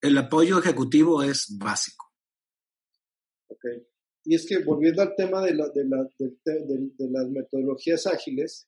[0.00, 2.12] El apoyo ejecutivo es básico.
[3.48, 3.64] Ok.
[4.24, 6.08] Y es que volviendo al tema de, la, de, la,
[6.44, 8.66] de, las metodologías ágiles,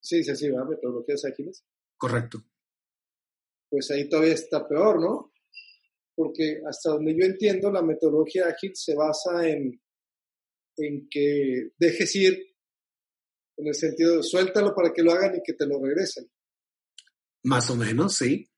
[0.00, 0.70] sí, dice así, ¿verdad?
[0.70, 1.64] Metodologías ágiles.
[1.96, 2.42] Correcto.
[3.68, 5.32] Pues ahí todavía está peor, ¿no?
[6.16, 9.80] Porque hasta donde yo entiendo, la metodología ágil se basa en,
[10.80, 12.54] en que dejes ir,
[13.56, 16.30] en el sentido de suéltalo para que lo hagan y que te lo regresen.
[17.42, 18.50] Más o menos, sí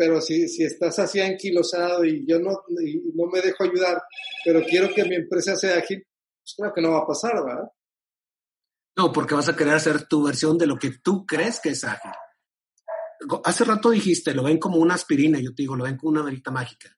[0.00, 2.52] pero si, si estás así anquilosado y yo no,
[2.82, 4.02] y no me dejo ayudar,
[4.42, 6.02] pero quiero que mi empresa sea ágil,
[6.42, 7.68] pues creo que no va a pasar, ¿verdad?
[8.96, 11.84] No, porque vas a querer hacer tu versión de lo que tú crees que es
[11.84, 12.12] ágil.
[13.44, 16.22] Hace rato dijiste, lo ven como una aspirina, yo te digo, lo ven como una
[16.22, 16.96] varita mágica.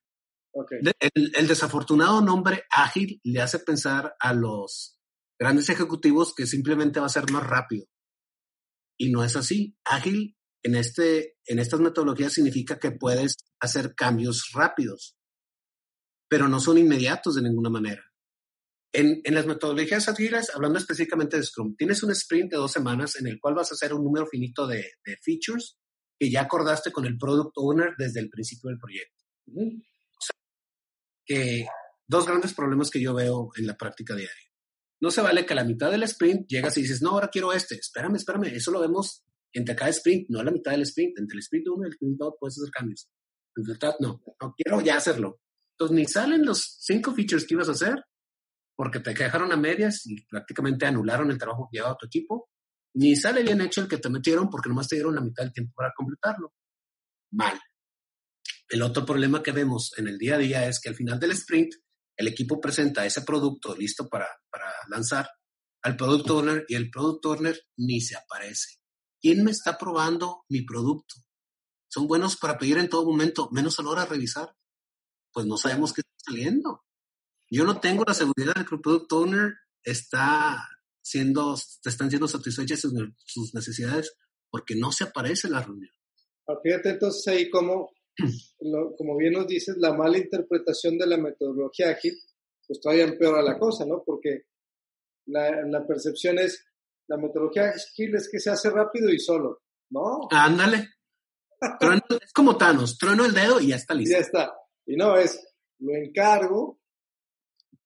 [0.54, 0.80] Okay.
[1.00, 4.98] El, el, desafortunado nombre ágil le hace pensar a los
[5.38, 7.86] grandes ejecutivos que simplemente va a ser más rápido.
[8.98, 9.76] Y no es así.
[9.84, 15.16] Ágil en, este, en estas metodologías significa que puedes hacer cambios rápidos,
[16.28, 18.02] pero no son inmediatos de ninguna manera.
[18.94, 23.16] En, en, las metodologías ágiles, hablando específicamente de Scrum, tienes un sprint de dos semanas
[23.16, 25.78] en el cual vas a hacer un número finito de, de features
[26.18, 29.24] que ya acordaste con el product owner desde el principio del proyecto.
[29.46, 29.64] Sea,
[31.24, 31.66] que
[32.06, 34.50] dos grandes problemas que yo veo en la práctica diaria.
[35.00, 37.52] No se vale que a la mitad del sprint llegas y dices, no, ahora quiero
[37.52, 37.74] este.
[37.74, 38.54] Espérame, espérame.
[38.54, 41.68] Eso lo vemos entre cada sprint, no a la mitad del sprint, entre el sprint
[41.68, 43.10] 1 y el sprint 2 puedes hacer cambios.
[43.56, 45.40] En realidad, no, no quiero ya hacerlo.
[45.72, 48.02] Entonces, ni salen los cinco features que ibas a hacer,
[48.76, 52.48] porque te dejaron a medias y prácticamente anularon el trabajo que llevaba tu equipo,
[52.94, 55.52] ni sale bien hecho el que te metieron porque nomás te dieron la mitad del
[55.52, 56.52] tiempo para completarlo.
[57.32, 57.58] Mal.
[58.72, 61.32] El otro problema que vemos en el día a día es que al final del
[61.32, 61.74] sprint,
[62.16, 65.28] el equipo presenta ese producto listo para, para lanzar
[65.82, 68.78] al product owner y el product owner ni se aparece.
[69.20, 71.16] ¿Quién me está probando mi producto?
[71.86, 74.56] Son buenos para pedir en todo momento, menos a la hora de revisar.
[75.34, 76.82] Pues no sabemos qué está saliendo.
[77.50, 80.66] Yo no tengo la seguridad de que el product owner está
[81.02, 82.80] siendo, están siendo satisfechas
[83.26, 84.16] sus necesidades
[84.48, 85.92] porque no se aparece en la reunión.
[86.48, 87.50] Ah, fíjate entonces ahí
[88.58, 92.14] como, como bien nos dices, la mala interpretación de la metodología ágil,
[92.66, 94.02] pues todavía empeora la cosa, ¿no?
[94.04, 94.46] Porque
[95.26, 96.64] la, la percepción es,
[97.08, 100.28] la metodología ágil es que se hace rápido y solo, ¿no?
[100.30, 100.88] Ándale.
[102.22, 104.14] es como Thanos, trueno el dedo y ya está listo.
[104.14, 104.52] ya está.
[104.86, 105.40] Y no, es,
[105.78, 106.80] lo encargo.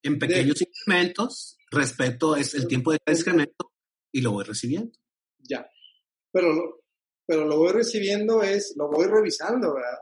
[0.02, 3.72] En pequeños incrementos, respeto es el tiempo de cada incremento
[4.12, 4.92] y lo voy recibiendo.
[5.38, 5.68] Ya.
[6.32, 6.84] Pero lo,
[7.26, 9.98] pero lo voy recibiendo es, lo voy revisando, ¿verdad?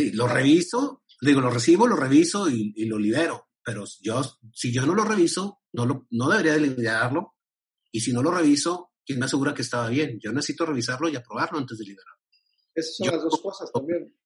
[0.00, 3.48] Sí, lo reviso, digo, lo recibo, lo reviso y, y, lo libero.
[3.62, 4.22] Pero yo,
[4.54, 7.34] si yo no lo reviso, no, lo, no debería de liberarlo
[7.92, 10.18] y si no lo reviso, ¿quién me asegura que estaba bien?
[10.22, 12.24] Yo necesito revisarlo y aprobarlo antes de liberarlo.
[12.74, 14.16] Esas son las dos cosas también.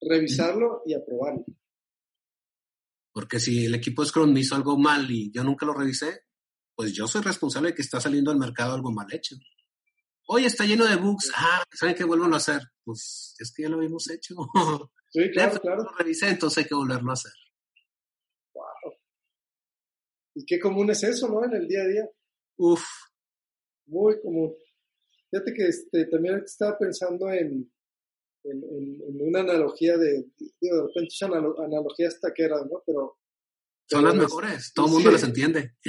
[0.00, 1.44] Revisarlo y aprobarlo.
[3.12, 6.26] Porque si el equipo de Scrum me hizo algo mal y yo nunca lo revisé,
[6.76, 9.34] pues yo soy responsable de que está saliendo al mercado algo mal hecho.
[10.26, 11.32] Oye, está lleno de bugs.
[11.36, 12.62] Ah, ¿saben qué vuelvan a hacer?
[12.84, 14.34] Pues es que ya lo habíamos hecho.
[15.14, 15.84] Sí, claro, claro.
[15.84, 17.30] Lo revisé, entonces hay que volverlo a hacer.
[18.52, 18.94] Wow.
[20.34, 21.44] Y qué común es eso, ¿no?
[21.44, 22.10] En el día a día.
[22.56, 22.82] Uf.
[23.86, 24.56] Muy común.
[25.30, 27.72] Fíjate que este, también estaba pensando en,
[28.42, 30.26] en, en, una analogía de,
[30.60, 32.82] digo, de repente es analogías taqueras, ¿no?
[32.84, 33.16] Pero
[33.86, 35.72] son las mejores, todo el mundo las entiende.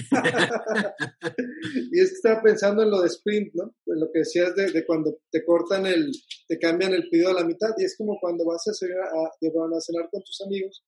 [1.91, 3.75] y es que estaba pensando en lo de sprint, ¿no?
[3.85, 6.11] En lo que decías de, de, cuando te cortan el,
[6.47, 9.07] te cambian el pedido a la mitad, y es como cuando vas a, cenar, a,
[9.07, 10.83] a cenar con tus amigos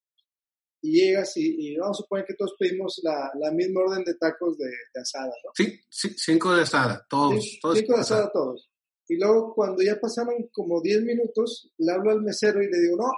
[0.80, 4.14] y llegas y, y, vamos a suponer que todos pedimos la, la misma orden de
[4.14, 5.50] tacos de, de, asada, ¿no?
[5.54, 7.42] Sí, sí, cinco de asada, todos.
[7.42, 8.70] Sí, todos cinco de asada, asada, todos.
[9.08, 12.96] Y luego cuando ya pasaron como 10 minutos, le hablo al mesero y le digo,
[12.98, 13.10] no,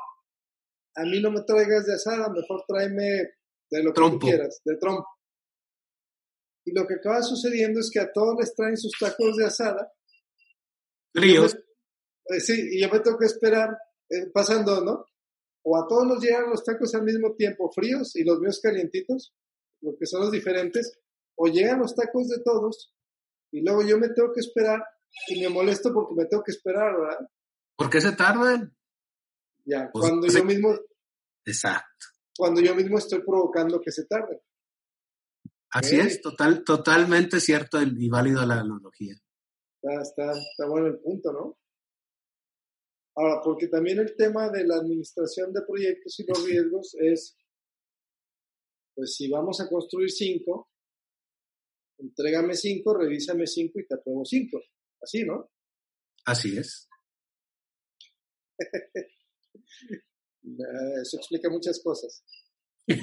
[0.95, 3.29] a mí no me traigas de asada, mejor tráeme
[3.71, 5.07] de lo que tú quieras, de trompo.
[6.65, 9.93] Y lo que acaba sucediendo es que a todos les traen sus tacos de asada.
[11.13, 11.57] Fríos.
[12.27, 13.71] Eh, sí, y yo me tengo que esperar,
[14.11, 15.05] eh, pasando, ¿no?
[15.63, 19.35] O a todos nos llegan los tacos al mismo tiempo, fríos, y los míos calientitos,
[19.81, 20.99] porque son los diferentes,
[21.37, 22.95] o llegan los tacos de todos,
[23.53, 24.83] y luego yo me tengo que esperar,
[25.29, 27.29] y me molesto porque me tengo que esperar, ¿verdad?
[27.77, 28.75] ¿Por qué se tardan?
[29.65, 30.79] Ya, pues, cuando yo mismo...
[31.45, 32.10] Exacto
[32.41, 34.41] cuando yo mismo estoy provocando que se tarde.
[35.73, 39.15] Así es, total, totalmente cierto y válido la analogía.
[39.83, 41.59] Está, está, está bueno el punto, ¿no?
[43.15, 47.37] Ahora, porque también el tema de la administración de proyectos y los riesgos es,
[48.95, 50.71] pues si vamos a construir cinco,
[51.99, 54.61] entrégame cinco, revísame cinco y te apruebo cinco.
[55.03, 55.51] Así, ¿no?
[56.25, 56.89] Así es.
[61.03, 62.25] Eso explica muchas cosas.
[62.87, 62.97] sí,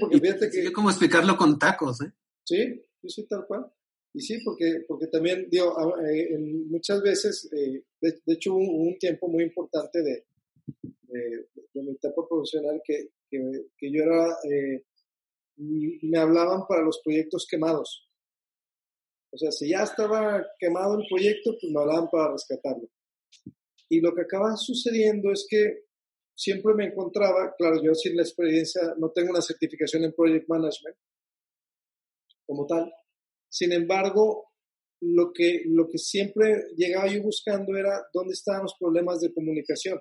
[0.00, 0.72] porque fíjate que...
[0.72, 2.12] como explicarlo con tacos, ¿eh?
[2.44, 3.70] Sí, sí, tal cual.
[4.14, 9.28] Y sí, porque, porque también, digo, eh, muchas veces, eh, de, hecho, hubo un, tiempo
[9.28, 10.26] muy importante de,
[11.02, 14.84] de, mi etapa profesional que, que, que yo era, eh,
[15.56, 18.08] me hablaban para los proyectos quemados.
[19.30, 22.88] O sea, si ya estaba quemado el proyecto, pues me hablaban para rescatarlo.
[23.90, 25.84] Y lo que acaba sucediendo es que
[26.34, 30.96] siempre me encontraba, claro, yo sin la experiencia, no tengo una certificación en Project Management
[32.46, 32.92] como tal.
[33.50, 34.52] Sin embargo,
[35.00, 40.00] lo que, lo que siempre llegaba yo buscando era dónde estaban los problemas de comunicación.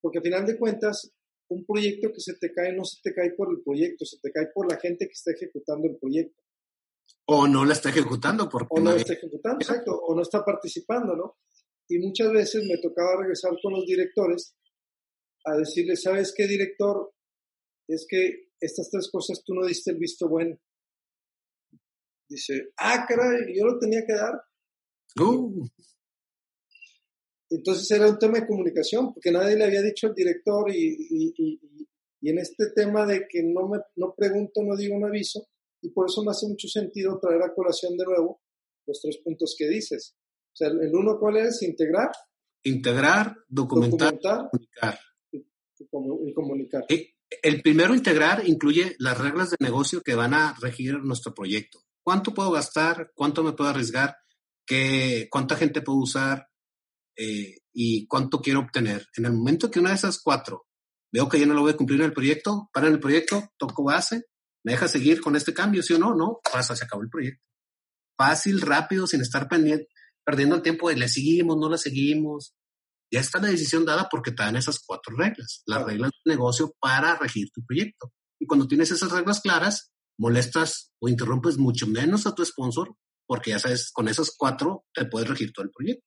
[0.00, 1.12] Porque al final de cuentas,
[1.48, 4.30] un proyecto que se te cae no se te cae por el proyecto, se te
[4.30, 6.42] cae por la gente que está ejecutando el proyecto.
[7.26, 10.44] O no la está ejecutando porque o no la está ejecutando, exacto, o no está
[10.44, 11.38] participando, ¿no?
[11.88, 14.56] Y muchas veces me tocaba regresar con los directores
[15.44, 17.12] a decirles, ¿sabes qué, director?
[17.88, 20.58] Es que estas tres cosas tú no diste el visto bueno.
[22.28, 24.34] Dice, ah, caray, yo lo tenía que dar.
[25.20, 25.64] Uh.
[27.48, 31.34] Entonces era un tema de comunicación, porque nadie le había dicho al director y, y,
[31.36, 31.88] y,
[32.20, 35.46] y en este tema de que no, me, no pregunto, no digo un aviso,
[35.80, 38.42] y por eso me hace mucho sentido traer a colación de nuevo
[38.86, 40.16] los tres puntos que dices.
[40.56, 41.60] O sea, el uno, ¿cuál es?
[41.60, 42.10] Integrar.
[42.62, 44.98] Integrar, documentar, comunicar.
[45.30, 46.86] Y, comunicar.
[47.42, 51.80] El primero, integrar, incluye las reglas de negocio que van a regir nuestro proyecto.
[52.02, 53.12] ¿Cuánto puedo gastar?
[53.14, 54.16] ¿Cuánto me puedo arriesgar?
[54.64, 56.48] ¿Qué, ¿Cuánta gente puedo usar?
[57.18, 59.06] Eh, ¿Y cuánto quiero obtener?
[59.14, 60.68] En el momento que una de esas cuatro
[61.12, 63.50] veo que ya no lo voy a cumplir en el proyecto, para en el proyecto,
[63.58, 64.24] toco base,
[64.64, 67.44] me deja seguir con este cambio, sí o no, no, pasa, se acabó el proyecto.
[68.16, 69.88] Fácil, rápido, sin estar pendiente,
[70.26, 72.54] perdiendo el tiempo de le seguimos, no le seguimos.
[73.12, 76.74] Ya está la decisión dada porque te dan esas cuatro reglas, las reglas de negocio
[76.80, 78.12] para regir tu proyecto.
[78.40, 82.96] Y cuando tienes esas reglas claras, molestas o interrumpes mucho menos a tu sponsor
[83.26, 86.06] porque ya sabes, con esas cuatro te puedes regir todo el proyecto.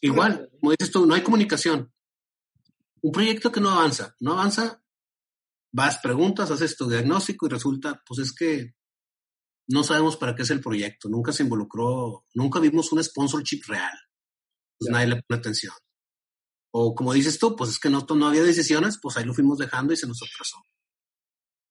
[0.00, 1.92] Igual, como dices tú, no hay comunicación.
[3.02, 4.82] Un proyecto que no avanza, no avanza,
[5.72, 8.74] vas, preguntas, haces tu diagnóstico y resulta, pues es que
[9.68, 13.96] no sabemos para qué es el proyecto, nunca se involucró, nunca vimos un sponsorship real,
[14.78, 15.74] pues nadie le pone atención.
[16.72, 19.58] O como dices tú, pues es que no, no había decisiones, pues ahí lo fuimos
[19.58, 20.58] dejando y se nos atrasó.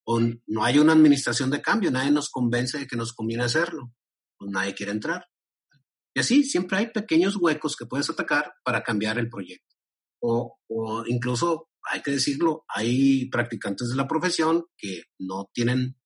[0.06, 3.94] O no hay una administración de cambio, nadie nos convence de que nos conviene hacerlo,
[4.38, 5.28] pues nadie quiere entrar.
[6.16, 9.76] Y así siempre hay pequeños huecos que puedes atacar para cambiar el proyecto.
[10.22, 15.98] O, o incluso, hay que decirlo, hay practicantes de la profesión que no tienen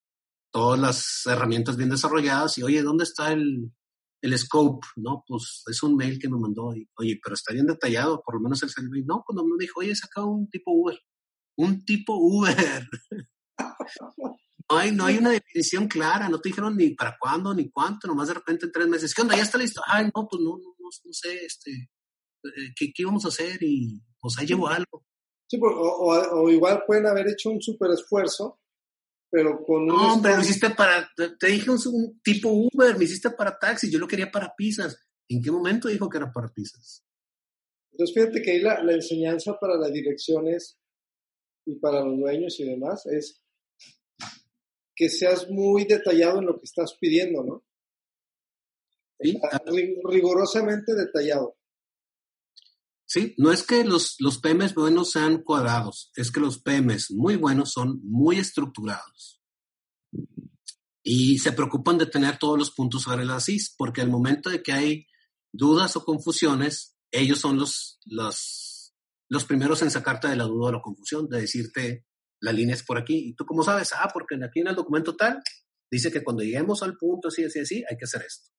[0.52, 3.72] todas las herramientas bien desarrolladas y, oye, ¿dónde está el,
[4.22, 5.24] el scope, ¿no?
[5.28, 8.42] Pues es un mail que me mandó, y, oye, pero está bien detallado, por lo
[8.42, 9.06] menos el servicio.
[9.08, 11.00] No, cuando me dijo, oye, saca un tipo Uber.
[11.58, 12.88] Un tipo Uber.
[14.70, 18.08] no, hay, no hay una definición clara, no te dijeron ni para cuándo, ni cuánto,
[18.08, 19.36] nomás de repente en tres meses, ¿qué onda?
[19.36, 19.82] ¿Ya está listo?
[19.86, 21.72] Ay, no, pues no, no, no, no sé, este,
[22.44, 23.62] eh, ¿qué, ¿qué íbamos a hacer?
[23.62, 25.06] Y pues ahí llevo algo.
[25.50, 28.60] Sí, o, o, igual pueden haber hecho un súper esfuerzo,
[29.30, 29.88] pero con un...
[29.88, 34.00] No, pero lo hiciste para, te dije un, tipo Uber, me hiciste para taxi, yo
[34.00, 34.98] lo quería para pizzas.
[35.30, 37.04] ¿En qué momento dijo que era para pizzas?
[37.92, 40.80] Entonces fíjate que ahí la, la enseñanza para las direcciones
[41.66, 43.44] y para los dueños y demás es
[44.96, 47.66] que seas muy detallado en lo que estás pidiendo, ¿no?
[49.20, 49.40] ¿Sí?
[50.04, 51.58] Rigurosamente detallado.
[53.10, 57.38] Sí, no es que los, los PMs buenos sean cuadrados, es que los PMs muy
[57.38, 59.42] buenos son muy estructurados.
[61.04, 64.62] Y se preocupan de tener todos los puntos sobre las CIS, porque al momento de
[64.62, 65.08] que hay
[65.54, 68.94] dudas o confusiones, ellos son los, los,
[69.30, 72.06] los primeros en sacarte de la duda o la confusión, de decirte
[72.42, 73.30] la línea es por aquí.
[73.30, 75.42] Y tú cómo sabes, ah, porque aquí en el documento tal
[75.90, 78.57] dice que cuando lleguemos al punto así, así, así, hay que hacer esto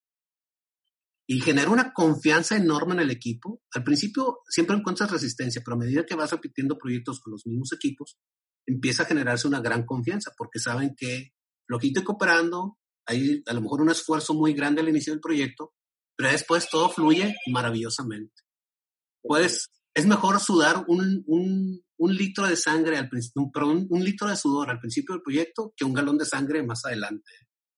[1.31, 3.61] y genera una confianza enorme en el equipo.
[3.75, 7.71] Al principio siempre encuentras resistencia, pero a medida que vas repitiendo proyectos con los mismos
[7.75, 8.19] equipos,
[8.67, 11.35] empieza a generarse una gran confianza porque saben que
[11.69, 15.21] lo que estoy cooperando, hay a lo mejor un esfuerzo muy grande al inicio del
[15.21, 15.75] proyecto,
[16.17, 18.43] pero después todo fluye maravillosamente.
[19.21, 24.31] Pues es mejor sudar un, un, un litro de sangre al principio, perdón, un litro
[24.31, 27.31] de sudor al principio del proyecto que un galón de sangre más adelante.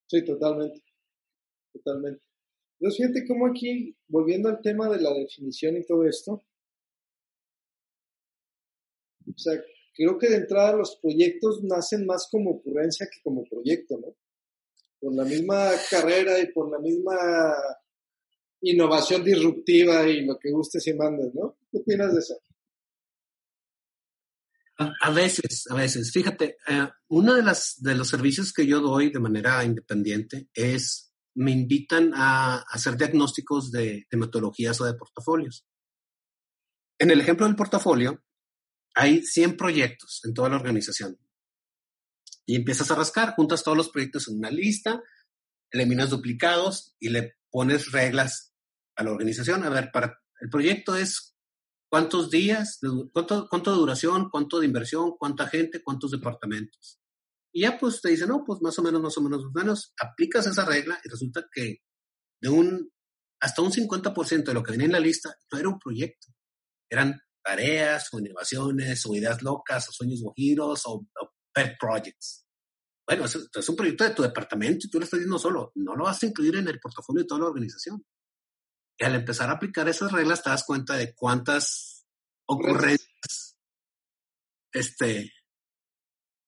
[0.08, 0.84] Sí, totalmente.
[1.72, 2.29] Totalmente.
[2.80, 6.42] Entonces, fíjate cómo aquí, volviendo al tema de la definición y todo esto,
[9.26, 9.60] o sea,
[9.94, 14.16] creo que de entrada los proyectos nacen más como ocurrencia que como proyecto, ¿no?
[14.98, 17.14] Por la misma carrera y por la misma
[18.62, 21.58] innovación disruptiva y lo que gustes y mandes, ¿no?
[21.70, 22.40] ¿Qué opinas de eso?
[25.02, 26.10] A, veces, a veces.
[26.10, 31.09] Fíjate, eh, uno de, las, de los servicios que yo doy de manera independiente es
[31.34, 35.66] me invitan a, hacer diagnósticos de, metodologías o de portafolios.
[36.98, 38.22] En el ejemplo del portafolio,
[38.94, 41.18] hay 100 proyectos en toda la organización.
[42.44, 45.02] Y empiezas a rascar, juntas todos los proyectos en una lista,
[45.70, 48.52] eliminas duplicados y le pones reglas
[48.96, 49.64] a la organización.
[49.64, 51.36] A ver, para el proyecto es
[51.88, 52.80] cuántos días,
[53.12, 56.99] cuánto, cuánto de duración, cuánto de inversión, cuánta gente, cuántos departamentos.
[57.52, 59.58] Y ya pues te dicen, no, pues más o menos, más o menos, más o
[59.58, 61.78] menos, aplicas esa regla y resulta que
[62.40, 62.92] de un,
[63.40, 66.28] hasta un 50% de lo que venía en la lista no era un proyecto.
[66.88, 72.46] Eran tareas o innovaciones o ideas locas o sueños guajiros o, o pet projects.
[73.06, 75.72] Bueno, es, es, un proyecto de tu departamento y tú lo estás diciendo solo.
[75.74, 78.04] No lo vas a incluir en el portafolio de toda la organización.
[78.96, 82.06] Y al empezar a aplicar esas reglas te das cuenta de cuántas
[82.46, 83.58] ocurrencias
[84.72, 85.32] este,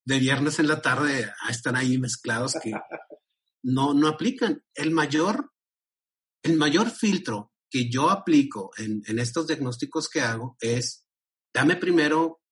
[0.04, 2.72] de viernes en la tarde están ahí mezclados que
[3.62, 4.64] no, no aplican.
[4.74, 5.52] El mayor,
[6.42, 11.06] el mayor filtro que yo aplico en, en estos diagnósticos que hago es,
[11.54, 12.42] dame primero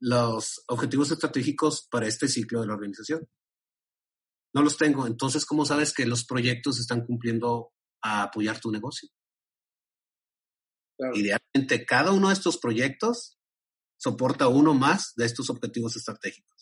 [0.00, 3.28] los objetivos estratégicos para este ciclo de la organización.
[4.54, 5.06] No los tengo.
[5.06, 9.08] Entonces, ¿cómo sabes que los proyectos están cumpliendo a apoyar tu negocio?
[11.14, 13.38] Idealmente, cada uno de estos proyectos
[13.98, 16.59] soporta uno más de estos objetivos estratégicos.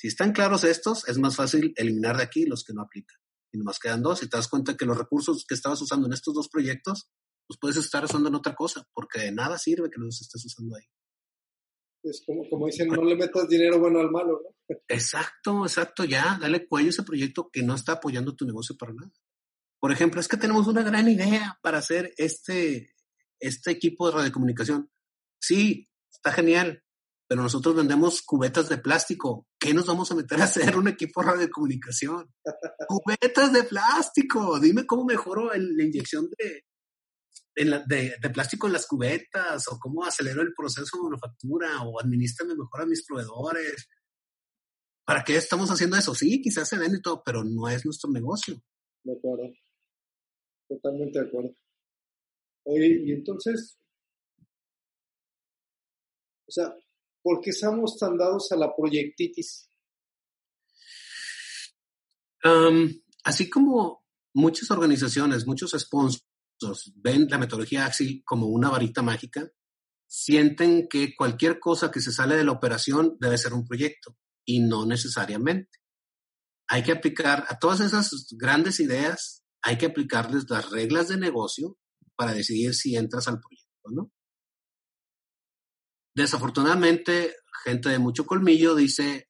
[0.00, 3.18] Si están claros estos, es más fácil eliminar de aquí los que no aplican.
[3.52, 4.22] Y nomás quedan dos.
[4.22, 7.10] Y te das cuenta que los recursos que estabas usando en estos dos proyectos,
[7.46, 10.74] los puedes estar usando en otra cosa, porque de nada sirve que los estés usando
[10.74, 10.84] ahí.
[12.02, 14.76] Es como, como dicen, no le metas dinero bueno al malo, ¿no?
[14.88, 18.94] Exacto, exacto, ya, dale cuello a ese proyecto que no está apoyando tu negocio para
[18.94, 19.12] nada.
[19.80, 22.94] Por ejemplo, es que tenemos una gran idea para hacer este,
[23.38, 24.90] este equipo de radiocomunicación.
[25.38, 26.84] Sí, está genial,
[27.30, 29.46] pero nosotros vendemos cubetas de plástico.
[29.56, 32.28] ¿Qué nos vamos a meter a hacer un equipo de comunicación?
[32.88, 34.58] cubetas de plástico.
[34.58, 36.64] Dime cómo mejoro la inyección de,
[37.86, 42.80] de, plástico en las cubetas o cómo acelero el proceso de manufactura o administrame mejor
[42.80, 43.88] a mis proveedores.
[45.06, 46.16] ¿Para qué estamos haciendo eso?
[46.16, 48.60] Sí, quizás se vende y todo, pero no es nuestro negocio.
[49.04, 49.52] De acuerdo.
[50.68, 51.54] Totalmente de acuerdo.
[52.64, 53.78] Oye, y entonces,
[56.48, 56.74] o sea,
[57.22, 59.66] ¿Por qué estamos tan dados a la proyectitis?
[63.22, 66.24] así como muchas organizaciones, muchos sponsors
[66.96, 69.46] ven la metodología Axi como una varita mágica,
[70.06, 74.16] sienten que cualquier cosa que se sale de la operación debe ser un proyecto
[74.46, 75.80] y no necesariamente.
[76.66, 81.76] Hay que aplicar a todas esas grandes ideas hay que aplicarles las reglas de negocio
[82.16, 84.10] para decidir si entras al proyecto, ¿no?
[86.14, 89.28] Desafortunadamente, gente de mucho colmillo dice,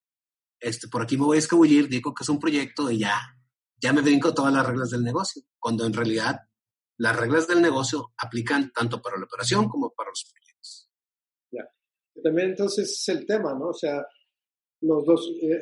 [0.59, 3.19] este, por aquí me voy a escabullir, digo que es un proyecto y ya,
[3.81, 6.41] ya me brinco todas las reglas del negocio, cuando en realidad
[6.99, 10.91] las reglas del negocio aplican tanto para la operación como para los proyectos.
[11.51, 11.69] Ya.
[12.23, 13.69] También entonces es el tema, ¿no?
[13.69, 14.07] O sea,
[14.83, 15.59] los dos, eh,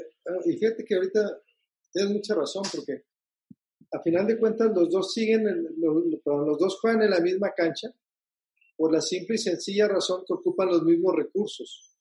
[0.46, 1.40] y fíjate que ahorita
[1.92, 3.04] tienes mucha razón, porque
[3.92, 5.44] a final de cuentas los dos siguen,
[5.78, 7.88] los, los dos juegan en la misma cancha
[8.78, 11.96] por la simple y sencilla razón que ocupan los mismos recursos.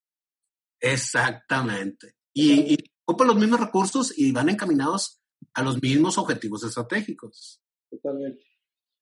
[0.79, 2.13] Exactamente.
[2.31, 5.19] Y, y, ocupan los mismos recursos y van encaminados
[5.55, 7.59] a los mismos objetivos estratégicos.
[7.89, 8.43] Totalmente.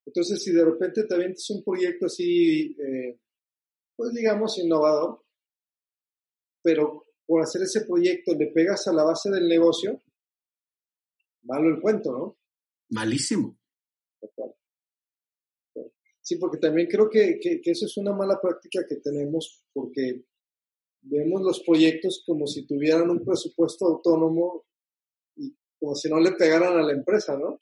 [0.06, 3.20] Entonces, si de repente también es un proyecto así, eh,
[3.98, 5.26] pues digamos, innovador,
[6.64, 10.02] pero por hacer ese proyecto le pegas a la base del negocio,
[11.44, 12.38] malo el cuento, ¿no?
[12.92, 13.60] Malísimo.
[16.26, 20.26] Sí, porque también creo que, que, eso es una mala práctica que tenemos porque
[21.02, 24.66] vemos los proyectos como si tuvieran un presupuesto autónomo
[25.36, 27.60] y como si no le pegaran a la empresa, ¿no?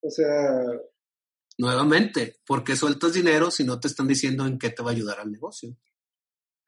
[0.00, 0.62] O sea...
[1.58, 4.94] Nuevamente, ¿por qué sueltas dinero si no te están diciendo en qué te va a
[4.94, 5.76] ayudar al negocio?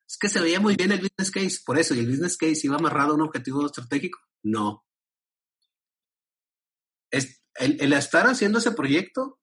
[0.08, 2.62] Es que se veía muy bien el business case, por eso, y el business case
[2.64, 4.18] iba amarrado a un objetivo estratégico.
[4.42, 4.84] No.
[7.12, 9.39] Es, el, el estar haciendo ese proyecto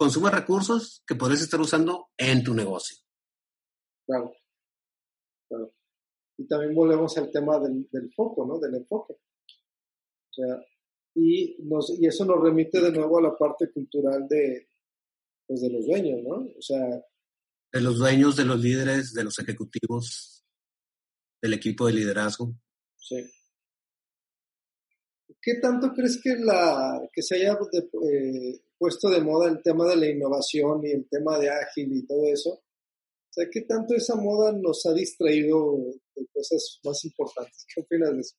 [0.00, 2.96] consume recursos que podrías estar usando en tu negocio.
[4.06, 4.32] Claro.
[5.46, 5.74] claro.
[6.38, 8.58] Y también volvemos al tema del, del, foco, ¿no?
[8.58, 9.12] Del enfoque.
[9.12, 10.64] O sea,
[11.14, 14.68] y, nos, y eso nos remite de nuevo a la parte cultural de,
[15.46, 16.36] pues de los dueños, ¿no?
[16.36, 17.04] O sea...
[17.70, 20.46] De los dueños, de los líderes, de los ejecutivos,
[21.42, 22.54] del equipo de liderazgo.
[22.96, 23.30] Sí.
[25.42, 29.96] ¿Qué tanto crees que, la, que se haya eh, puesto de moda el tema de
[29.96, 32.50] la innovación y el tema de ágil y todo eso.
[32.52, 35.76] O sea, ¿qué tanto esa moda nos ha distraído
[36.16, 37.66] de cosas más importantes?
[37.72, 38.36] ¿Qué opinas de eso?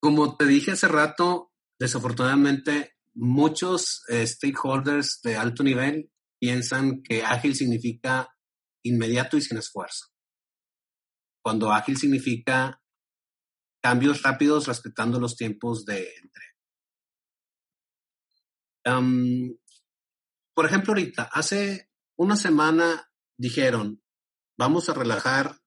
[0.00, 7.56] Como te dije hace rato, desafortunadamente muchos eh, stakeholders de alto nivel piensan que ágil
[7.56, 8.28] significa
[8.82, 10.08] inmediato y sin esfuerzo.
[11.42, 12.82] Cuando ágil significa
[13.80, 16.47] cambios rápidos respetando los tiempos de entrega
[20.54, 24.02] por ejemplo, ahorita, hace una semana dijeron,
[24.58, 25.60] vamos a relajar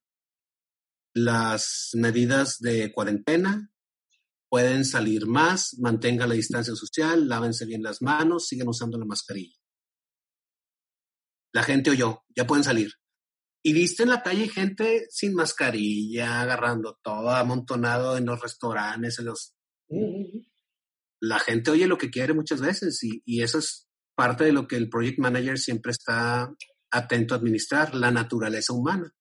[1.13, 3.71] las medidas de cuarentena,
[4.49, 9.57] pueden salir más, mantenga la distancia social, lávense bien las manos, sigan usando la mascarilla.
[11.53, 12.91] La gente oyó, ya pueden salir.
[13.63, 19.25] Y viste en la calle gente sin mascarilla, agarrando todo amontonado en los restaurantes, en
[19.25, 19.55] los
[21.21, 24.75] la gente oye lo que quiere muchas veces y, eso es parte de lo que
[24.75, 26.51] el project manager siempre está
[26.91, 29.13] atento a administrar, la naturaleza humana.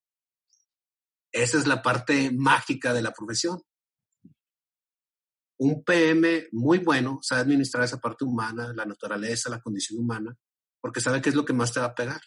[1.30, 3.60] Esa es la parte mágica de la profesión.
[5.58, 10.34] Un PM muy bueno sabe administrar esa parte humana, la naturaleza, la condición humana,
[10.80, 12.20] porque sabe qué es lo que más te va a pegar.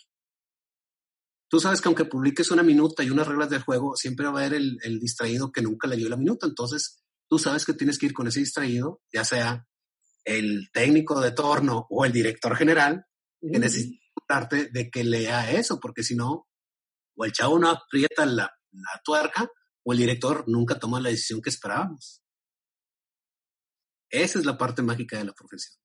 [1.49, 4.45] Tú sabes que aunque publiques una minuta y unas reglas del juego, siempre va a
[4.45, 6.47] haber el, el distraído que nunca le dio la minuta.
[6.47, 9.65] Entonces, tú sabes que tienes que ir con ese distraído, ya sea
[10.25, 13.05] el técnico de torno o el director general,
[13.41, 13.99] que necesita
[14.71, 16.47] de que lea eso, porque si no,
[17.15, 18.51] o el chavo no aprieta la,
[19.03, 19.47] tuerca,
[19.83, 22.23] o el director nunca toma la decisión que esperábamos.
[24.09, 25.77] Esa es la parte mágica de la profesión.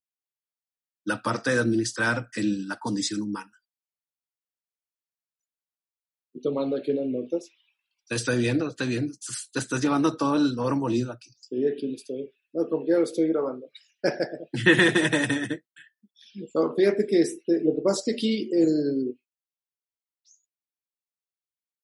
[1.05, 3.53] La parte de administrar la condición humana.
[6.34, 7.51] ¿Y tomando aquí las notas?
[8.09, 9.14] Te estoy viendo, estoy viendo.
[9.52, 11.30] Te estás llevando todo el oro molido aquí.
[11.40, 12.30] Sí, aquí lo estoy.
[12.54, 13.70] No, como que ya lo estoy grabando.
[16.76, 19.18] fíjate que este, lo que pasa es que aquí el,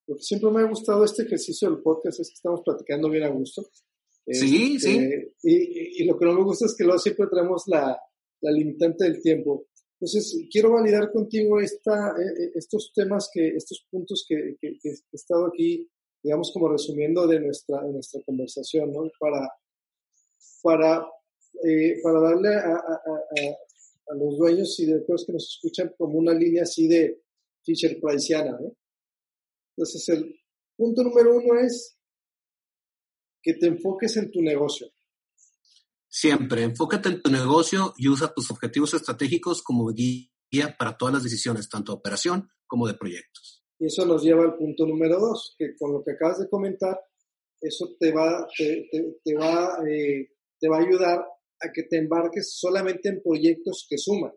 [0.07, 3.25] lo que siempre me ha gustado este ejercicio del podcast es que estamos platicando bien
[3.25, 3.63] a gusto.
[4.27, 4.97] Sí, sí.
[4.97, 7.99] Este, y, y, lo que no me gusta es que luego siempre tenemos la,
[8.41, 9.67] la limitante del tiempo.
[10.01, 14.89] Entonces, quiero validar contigo esta, e, e, estos temas, que, estos puntos que, que, que,
[14.89, 15.87] he estado aquí
[16.25, 19.03] digamos, como resumiendo de nuestra, de nuestra conversación, ¿no?
[19.21, 19.47] Para,
[20.63, 21.07] para,
[21.63, 23.01] eh, para darle a, a,
[24.09, 27.23] a, los dueños y directores que nos escuchan como una línea así de
[27.63, 28.59] Fisher Priceana.
[29.77, 30.35] Entonces, el
[30.75, 31.99] punto número uno es
[33.43, 34.89] que te enfoques en tu negocio.
[36.09, 40.31] Siempre, enfócate en tu negocio y usa tus objetivos estratégicos como guía
[40.79, 43.64] para todas las decisiones, tanto de operación como de proyectos.
[43.79, 46.99] Y eso nos lleva al punto número dos, que con lo que acabas de comentar,
[47.61, 48.89] eso te va, te,
[49.25, 51.19] te, va, eh, te va a ayudar
[51.61, 54.33] a que te embarques solamente en proyectos que suman.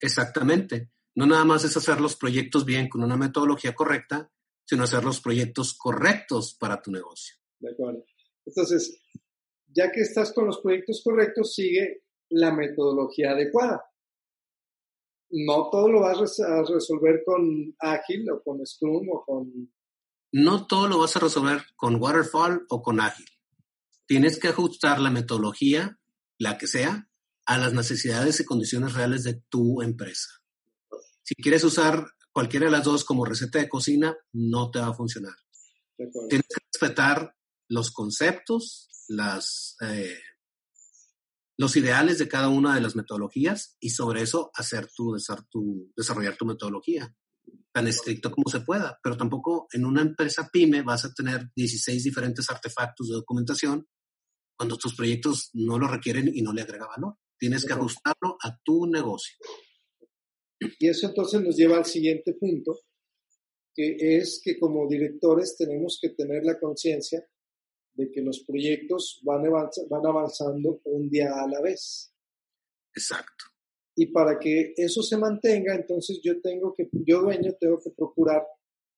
[0.00, 0.90] Exactamente.
[1.14, 4.30] No nada más es hacer los proyectos bien con una metodología correcta,
[4.64, 7.36] sino hacer los proyectos correctos para tu negocio.
[7.58, 8.04] De acuerdo.
[8.46, 9.00] Entonces,
[9.66, 13.84] ya que estás con los proyectos correctos, sigue la metodología adecuada.
[15.30, 19.72] No todo lo vas a resolver con Agile o con Scrum o con...
[20.32, 23.30] No todo lo vas a resolver con Waterfall o con Agile.
[24.06, 25.98] Tienes que ajustar la metodología,
[26.38, 27.08] la que sea,
[27.46, 30.28] a las necesidades y condiciones reales de tu empresa.
[31.22, 34.94] Si quieres usar cualquiera de las dos como receta de cocina, no te va a
[34.94, 35.34] funcionar.
[35.96, 37.36] Tienes que respetar
[37.68, 40.18] los conceptos, las, eh,
[41.60, 45.14] los ideales de cada una de las metodologías y sobre eso hacer tu,
[45.50, 47.14] tu, desarrollar tu metodología
[47.70, 48.98] tan estricto como se pueda.
[49.02, 53.86] Pero tampoco en una empresa pyme vas a tener 16 diferentes artefactos de documentación
[54.56, 57.16] cuando tus proyectos no lo requieren y no le agrega valor.
[57.38, 59.36] Tienes que ajustarlo a tu negocio.
[60.78, 62.80] Y eso entonces nos lleva al siguiente punto,
[63.74, 67.22] que es que como directores tenemos que tener la conciencia
[68.00, 72.12] de que los proyectos van, van avanzando un día a la vez.
[72.94, 73.44] Exacto.
[73.94, 78.42] Y para que eso se mantenga, entonces yo tengo que, yo dueño, tengo que procurar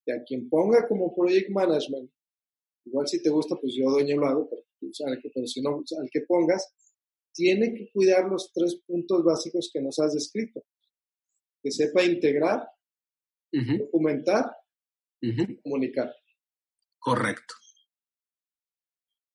[0.05, 2.11] que a quien ponga como project management,
[2.85, 4.63] igual si te gusta, pues yo dueño lo hago, pero,
[5.35, 6.73] pero si no, al que pongas,
[7.33, 10.63] tiene que cuidar los tres puntos básicos que nos has descrito.
[11.63, 12.69] Que sepa integrar,
[13.53, 14.53] documentar
[15.21, 16.15] y comunicar.
[16.99, 17.55] Correcto.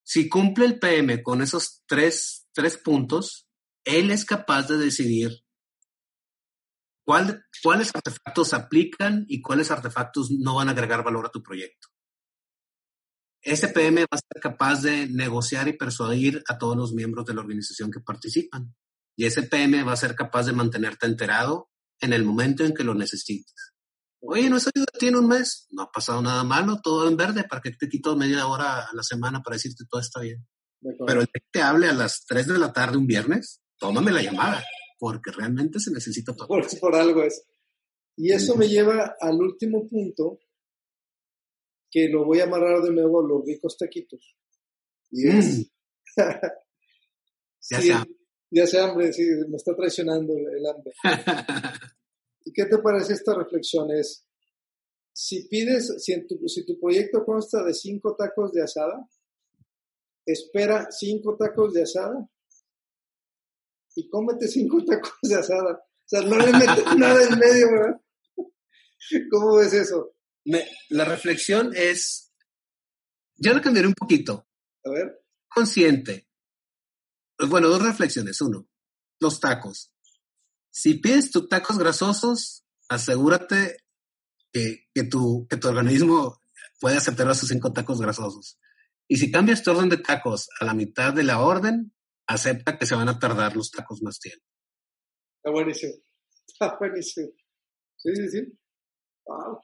[0.08, 3.46] Si cumple el PM con esos tres, tres puntos,
[3.84, 5.44] él es capaz de decidir
[7.06, 11.90] cuál, cuáles artefactos aplican y cuáles artefactos no van a agregar valor a tu proyecto.
[13.42, 17.34] Ese PM va a ser capaz de negociar y persuadir a todos los miembros de
[17.34, 18.74] la organización que participan.
[19.18, 22.86] Y ese PM va a ser capaz de mantenerte enterado en el momento en que
[22.86, 23.74] lo necesites.
[24.30, 25.68] Oye, ¿no has salido de ti en un mes?
[25.72, 28.94] No ha pasado nada malo, todo en verde, ¿para que te quito media hora a
[28.94, 30.46] la semana para decirte todo está bien?
[31.06, 34.22] Pero el que te hable a las 3 de la tarde un viernes, tómame la
[34.22, 34.62] llamada,
[35.00, 36.48] porque realmente se necesita todo.
[36.48, 37.42] Por, por algo es.
[38.18, 40.40] Y eso me lleva al último punto,
[41.90, 44.36] que lo voy a amarrar de nuevo a los ricos taquitos.
[45.10, 45.58] Y es...
[45.58, 45.64] Mm.
[47.70, 48.06] ya sea.
[48.50, 50.94] Ya sea hambre, sí, me está traicionando el hambre.
[52.48, 53.92] ¿Y qué te parece esta reflexión?
[53.92, 54.26] Es,
[55.12, 59.06] si pides, si, tu, si tu proyecto consta de cinco tacos de asada,
[60.26, 62.26] espera cinco tacos de asada
[63.96, 65.74] y cómete cinco tacos de asada.
[65.74, 68.02] O sea, no le metes nada en medio, ¿verdad?
[69.30, 70.14] ¿Cómo ves eso?
[70.90, 72.32] la reflexión es,
[73.36, 74.48] yo lo cambiaré un poquito.
[74.86, 75.22] A ver.
[75.50, 76.30] Consciente.
[77.50, 78.40] Bueno, dos reflexiones.
[78.40, 78.70] Uno,
[79.20, 79.92] los tacos.
[80.80, 83.78] Si pides tus tacos grasosos, asegúrate
[84.54, 86.40] que, tu, que tu organismo
[86.80, 88.60] puede aceptar esos cinco tacos grasosos.
[89.08, 91.96] Y si cambias tu orden de tacos a la mitad de la orden,
[92.28, 94.46] acepta que se van a tardar los tacos más tiempo.
[95.38, 95.94] Está buenísimo.
[96.48, 97.32] Está buenísimo.
[97.96, 98.60] Sí, sí, sí.
[99.26, 99.60] Wow.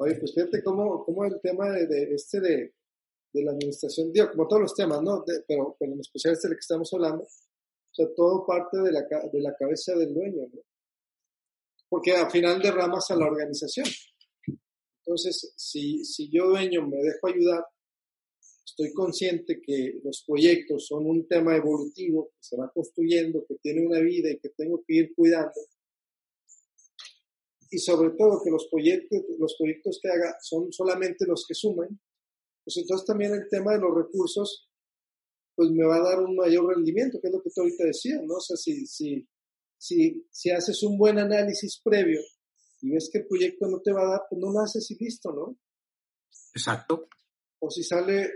[0.00, 2.74] Oye, pues fíjate cómo, cómo el tema de, este de,
[3.32, 5.24] de, la administración, digo, como todos los temas, ¿no?
[5.48, 7.26] pero, pero en especial este del que estamos hablando,
[8.14, 10.42] todo parte de la, de la cabeza del dueño.
[11.88, 13.86] Porque al final derramas a la organización.
[15.04, 17.64] Entonces, si, si yo dueño me dejo ayudar,
[18.64, 23.86] estoy consciente que los proyectos son un tema evolutivo que se va construyendo, que tiene
[23.86, 25.54] una vida y que tengo que ir cuidando.
[27.70, 32.00] Y sobre todo que los proyectos, los proyectos que haga son solamente los que suman.
[32.64, 34.68] Pues entonces también el tema de los recursos
[35.56, 38.22] pues me va a dar un mayor rendimiento, que es lo que tú ahorita decías,
[38.22, 38.34] ¿no?
[38.34, 39.26] O sea, si, si,
[39.78, 42.20] si, si haces un buen análisis previo
[42.82, 45.02] y ves que el proyecto no te va a dar, pues no lo haces y
[45.02, 45.58] listo, ¿no?
[46.54, 47.08] Exacto.
[47.58, 48.30] O si sale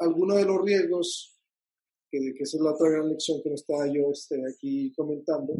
[0.00, 1.38] alguno de los riesgos,
[2.10, 5.54] que, que esa es la otra gran lección que no estaba yo este, aquí comentando,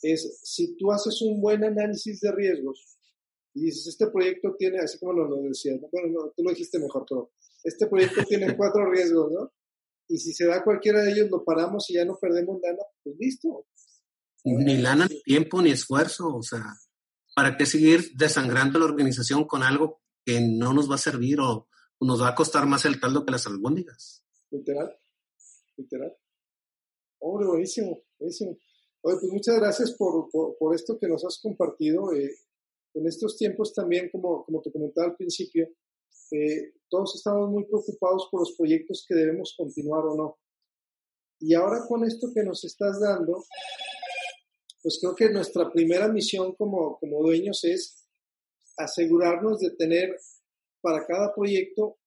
[0.00, 2.96] es si tú haces un buen análisis de riesgos
[3.52, 6.78] y dices, este proyecto tiene, así como lo, lo decías, bueno, no, tú lo dijiste
[6.78, 7.32] mejor, pero
[7.64, 9.52] este proyecto tiene cuatro riesgos, ¿no?
[10.14, 13.16] Y si se da cualquiera de ellos, lo paramos y ya no perdemos lana, pues
[13.18, 13.66] listo.
[14.44, 16.62] Ni lana, ni tiempo, ni esfuerzo, o sea,
[17.34, 21.66] ¿para qué seguir desangrando la organización con algo que no nos va a servir o
[22.00, 24.24] nos va a costar más el caldo que las albóndigas?
[24.52, 24.96] Literal,
[25.78, 26.16] literal.
[27.18, 28.56] Hombre, buenísimo, buenísimo.
[29.00, 32.12] Oye, pues muchas gracias por, por, esto que nos has compartido.
[32.12, 32.36] Eh,
[32.94, 35.68] en estos tiempos también, como, como te comentaba al principio,
[36.34, 40.38] eh, todos estamos muy preocupados por los proyectos que debemos continuar o no.
[41.40, 43.44] Y ahora con esto que nos estás dando,
[44.82, 48.06] pues creo que nuestra primera misión como, como dueños es
[48.76, 50.16] asegurarnos de tener
[50.80, 51.98] para cada proyecto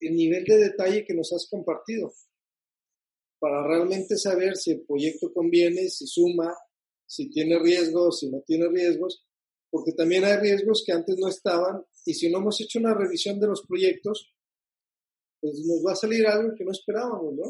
[0.00, 2.12] el nivel de detalle que nos has compartido,
[3.38, 6.54] para realmente saber si el proyecto conviene, si suma,
[7.06, 9.26] si tiene riesgos, si no tiene riesgos,
[9.70, 13.38] porque también hay riesgos que antes no estaban y si no hemos hecho una revisión
[13.40, 14.32] de los proyectos,
[15.40, 17.44] pues nos va a salir algo que no esperábamos, ¿no?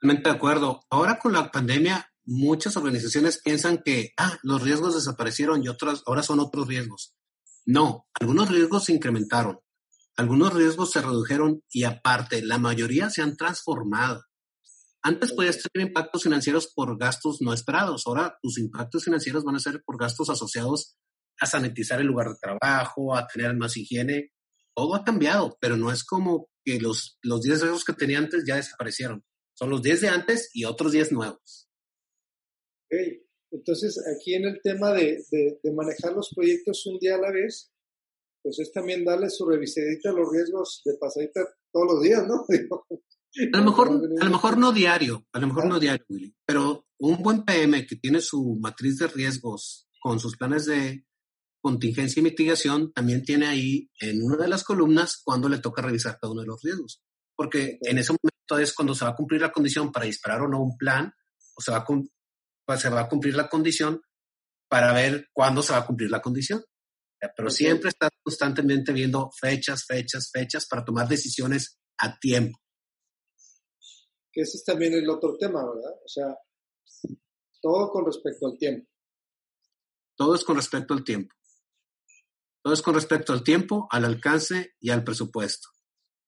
[0.00, 0.80] Totalmente de acuerdo.
[0.90, 6.22] Ahora con la pandemia, muchas organizaciones piensan que ah, los riesgos desaparecieron y otras ahora
[6.22, 7.14] son otros riesgos.
[7.66, 9.60] No, algunos riesgos se incrementaron,
[10.16, 14.24] algunos riesgos se redujeron y aparte, la mayoría se han transformado.
[15.02, 18.06] Antes podías tener impactos financieros por gastos no esperados.
[18.06, 20.96] Ahora tus impactos financieros van a ser por gastos asociados
[21.40, 24.32] a sanitizar el lugar de trabajo, a tener más higiene.
[24.74, 28.44] Todo ha cambiado, pero no es como que los, los 10 riesgos que tenía antes
[28.46, 29.24] ya desaparecieron.
[29.54, 31.68] Son los 10 de antes y otros 10 nuevos.
[32.86, 33.22] Okay.
[33.52, 37.72] Entonces, aquí en el tema de, de, manejar los proyectos un día a la vez,
[38.42, 41.40] pues es también darle su revisadita a los riesgos de pasadita
[41.72, 42.46] todos los días, ¿no?
[43.52, 46.88] A lo mejor, a lo mejor no diario, a lo mejor no diario, Willy, pero
[46.98, 51.04] un buen PM que tiene su matriz de riesgos con sus planes de
[51.60, 56.18] contingencia y mitigación, también tiene ahí en una de las columnas cuando le toca revisar
[56.20, 57.02] cada uno de los riesgos.
[57.36, 60.48] Porque en ese momento es cuando se va a cumplir la condición para disparar o
[60.48, 61.12] no un plan,
[61.56, 64.00] o se va a, pues, se va a cumplir la condición
[64.68, 66.62] para ver cuándo se va a cumplir la condición.
[67.36, 72.58] Pero siempre está constantemente viendo fechas, fechas, fechas para tomar decisiones a tiempo
[74.32, 75.92] que ese es también el otro tema, ¿verdad?
[76.04, 76.36] O sea,
[77.60, 78.88] todo con respecto al tiempo.
[80.16, 81.34] Todo es con respecto al tiempo.
[82.62, 85.68] Todo es con respecto al tiempo, al alcance y al presupuesto.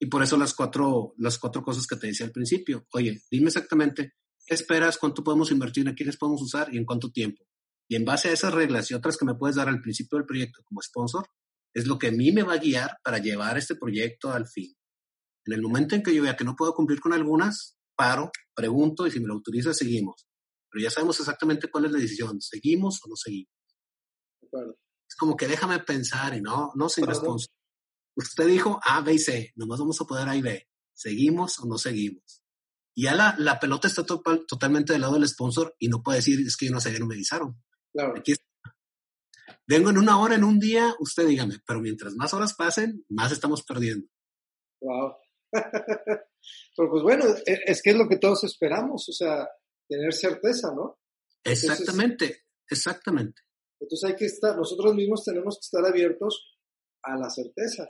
[0.01, 2.87] Y por eso las cuatro, las cuatro cosas que te decía al principio.
[2.93, 4.15] Oye, dime exactamente
[4.47, 7.45] qué esperas, cuánto podemos invertir, a quiénes podemos usar y en cuánto tiempo.
[7.89, 10.27] Y en base a esas reglas y otras que me puedes dar al principio del
[10.27, 11.27] proyecto como sponsor,
[11.75, 14.75] es lo que a mí me va a guiar para llevar este proyecto al fin.
[15.45, 19.07] En el momento en que yo vea que no puedo cumplir con algunas, paro, pregunto
[19.07, 20.27] y si me lo autoriza, seguimos.
[20.71, 23.53] Pero ya sabemos exactamente cuál es la decisión, ¿seguimos o no seguimos?
[25.13, 27.55] Es como que déjame pensar y no, no soy responsable.
[28.17, 30.67] Usted dijo A, B y C, nomás vamos a poder A y B.
[30.95, 32.43] ¿Seguimos o no seguimos?
[32.95, 36.41] Y ya la, la pelota está totalmente del lado del sponsor y no puede decir,
[36.41, 37.63] es que yo no sé, no me avisaron.
[37.93, 38.15] Claro.
[38.17, 38.35] Aquí
[39.67, 43.33] Vengo en una hora, en un día, usted dígame, pero mientras más horas pasen, más
[43.33, 44.09] estamos perdiendo.
[44.81, 45.17] Wow.
[45.53, 49.47] Pero pues bueno, e, es que es lo que todos esperamos, o sea,
[49.87, 50.99] tener certeza, ¿no?
[51.45, 53.43] exactamente, exactamente.
[53.83, 56.57] Entonces hay que estar, nosotros mismos tenemos que estar abiertos
[57.03, 57.89] a la certeza.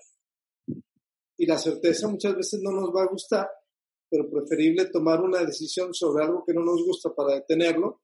[1.36, 3.48] Y la certeza muchas veces no nos va a gustar,
[4.10, 8.00] pero preferible tomar una decisión sobre algo que no nos gusta para detenerlo,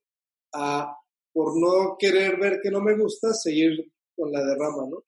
[0.53, 0.95] a
[1.33, 5.05] por no querer ver que no me gusta, seguir con la derrama, ¿no?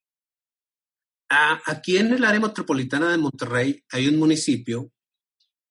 [1.66, 4.90] aquí en el área metropolitana de Monterrey hay un municipio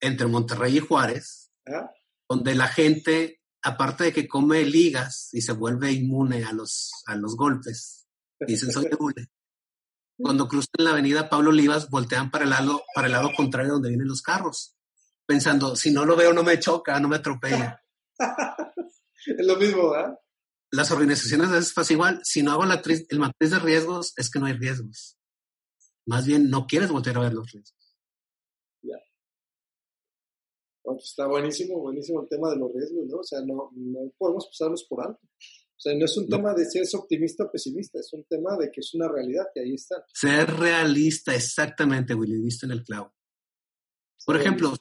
[0.00, 1.92] entre Monterrey y Juárez, ¿Ah?
[2.28, 7.16] donde la gente, aparte de que come ligas y se vuelve inmune a los, a
[7.16, 8.06] los golpes,
[8.46, 9.30] dicen soy inmune.
[10.18, 13.88] Cuando cruzan la avenida Pablo Olivas, voltean para el lado, para el lado contrario donde
[13.88, 14.76] vienen los carros,
[15.26, 17.82] pensando, si no lo veo no me choca, no me atropella.
[18.18, 20.18] es lo mismo, ¿verdad?
[20.72, 22.20] Las organizaciones a veces pasa igual.
[22.22, 25.18] Si no hago la el matriz de riesgos, es que no hay riesgos.
[26.06, 27.79] Más bien, no quieres volver a ver los riesgos.
[30.82, 33.18] Pues está buenísimo, buenísimo el tema de los riesgos, ¿no?
[33.18, 35.20] O sea, no, no podemos pasarlos por alto.
[35.22, 38.56] O sea, no es un tema de si es optimista o pesimista, es un tema
[38.58, 40.04] de que es una realidad que ahí está.
[40.12, 43.14] Ser realista, exactamente, Willy, viste en el clavo.
[44.26, 44.74] Por ejemplo,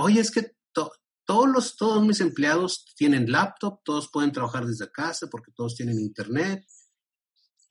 [0.00, 5.28] oye, es que todos, los, todos mis empleados tienen laptop, todos pueden trabajar desde casa
[5.30, 6.64] porque todos tienen internet,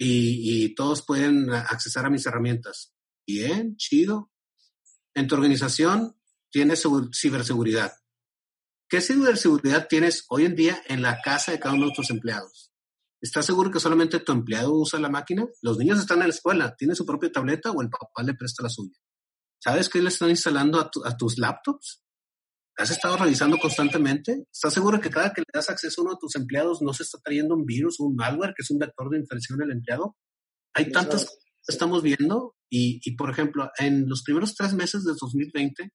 [0.03, 2.95] y, todos pueden accesar a mis herramientas.
[3.28, 4.32] Bien, chido.
[5.13, 6.15] En tu organización
[6.52, 6.84] tienes
[7.14, 7.93] ciberseguridad.
[8.89, 12.72] ¿Qué ciberseguridad tienes hoy en día en la casa de cada uno de tus empleados?
[13.22, 15.45] ¿Estás seguro que solamente tu empleado usa la máquina?
[15.62, 18.64] Los niños están en la escuela, ¿tiene su propia tableta o el papá le presta
[18.64, 18.97] la suya?
[19.64, 22.04] ¿Sabes qué le están instalando a, a tus laptops?
[22.78, 24.47] ¿Has estado revisando constantemente?
[24.52, 27.04] ¿Estás seguro que cada que le das acceso a uno de tus empleados no se
[27.04, 30.18] está trayendo un virus o un malware que es un vector de infección del empleado?
[30.74, 35.14] Hay tantas cosas que estamos viendo y, por ejemplo, en los primeros tres meses de
[35.20, 35.91] 2020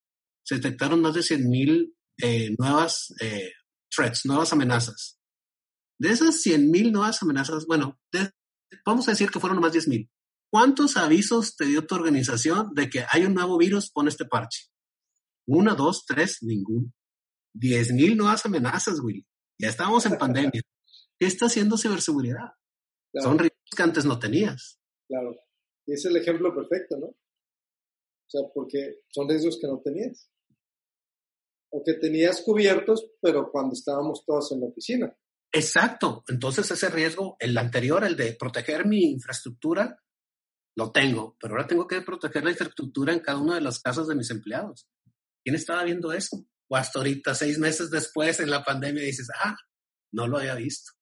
[0.47, 1.93] se detectaron más de 100.000
[2.23, 3.51] eh, nuevas eh,
[3.95, 5.19] threats, nuevas amenazas.
[5.99, 7.99] De esas 100.000 nuevas amenazas, bueno,
[8.85, 10.09] vamos a decir que fueron más 10.000.
[10.51, 14.69] ¿Cuántos avisos te dio tu organización de que hay un nuevo virus, pon este parche?
[15.49, 16.93] Una, dos, tres, ninguno.
[17.55, 19.27] 10 mil nuevas amenazas, Willy.
[19.59, 20.61] Ya estábamos en pandemia.
[21.19, 22.53] ¿Qué está haciendo ciberseguridad?
[23.15, 24.79] Son riesgos que antes no tenías.
[25.09, 25.35] Claro.
[25.87, 27.07] Y es el ejemplo perfecto, ¿no?
[27.07, 30.29] O sea, porque son riesgos que no tenías.
[31.77, 35.15] O que tenías cubiertos, pero cuando estábamos todos en la oficina.
[35.53, 36.25] Exacto.
[36.29, 40.03] Entonces ese riesgo, el anterior, el de proteger mi infraestructura,
[40.75, 44.07] lo tengo, pero ahora tengo que proteger la infraestructura en cada una de las casas
[44.07, 44.89] de mis empleados.
[45.45, 46.47] ¿Quién estaba viendo eso?
[46.69, 49.55] O hasta ahorita, seis meses después en la pandemia, dices, ah,
[50.13, 50.93] no lo había visto.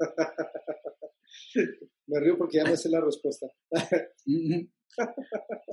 [2.06, 3.46] Me río porque ya me sé la respuesta.
[4.26, 4.70] sí,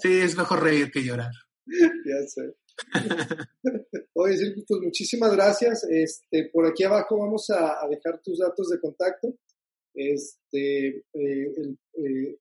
[0.03, 1.31] es mejor reír que llorar.
[2.05, 2.55] Ya sé.
[4.13, 5.83] Oye, pues muchísimas gracias.
[5.89, 9.35] Este, por aquí abajo vamos a, dejar tus datos de contacto.
[9.93, 12.37] Este, eh, eh,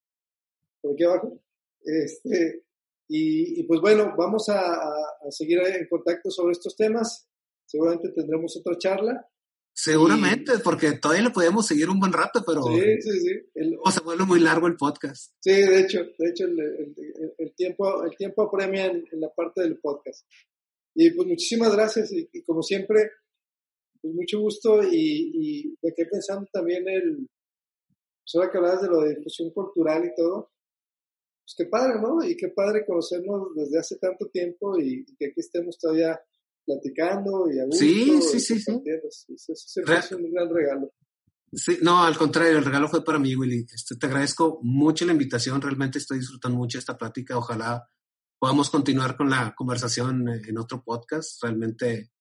[0.80, 1.40] por aquí abajo.
[1.82, 2.62] Este,
[3.08, 4.78] y, pues bueno, vamos a,
[5.30, 7.28] seguir en contacto sobre estos temas.
[7.66, 9.28] Seguramente tendremos otra charla.
[9.72, 13.76] Seguramente, porque todavía le podemos seguir un buen rato, pero sí, sí, sí.
[13.82, 15.32] o se vuelve muy largo el podcast.
[15.40, 20.26] Sí, de hecho, de hecho el, tiempo, el tiempo apremia en, la parte del podcast.
[20.94, 23.10] Y pues muchísimas gracias y, como siempre,
[24.02, 27.28] pues mucho gusto y, y me quedé pensando también el,
[28.30, 30.52] pues ahora que hablabas de lo de difusión cultural y todo,
[31.42, 32.22] pues qué padre, ¿no?
[32.22, 36.20] Y qué padre conocernos desde hace tanto tiempo y, que aquí estemos todavía
[36.64, 37.78] platicando y a gusto.
[37.78, 38.82] Sí, sí, sí, sí.
[38.86, 40.92] Eso un gran regalo.
[41.52, 43.66] Sí, no, al contrario, el regalo fue para mí, Willy.
[43.72, 47.36] Este, te agradezco mucho la invitación, realmente estoy disfrutando mucho esta plática.
[47.36, 47.88] Ojalá
[48.38, 51.42] podamos continuar con la conversación en otro podcast.
[51.42, 52.12] Realmente,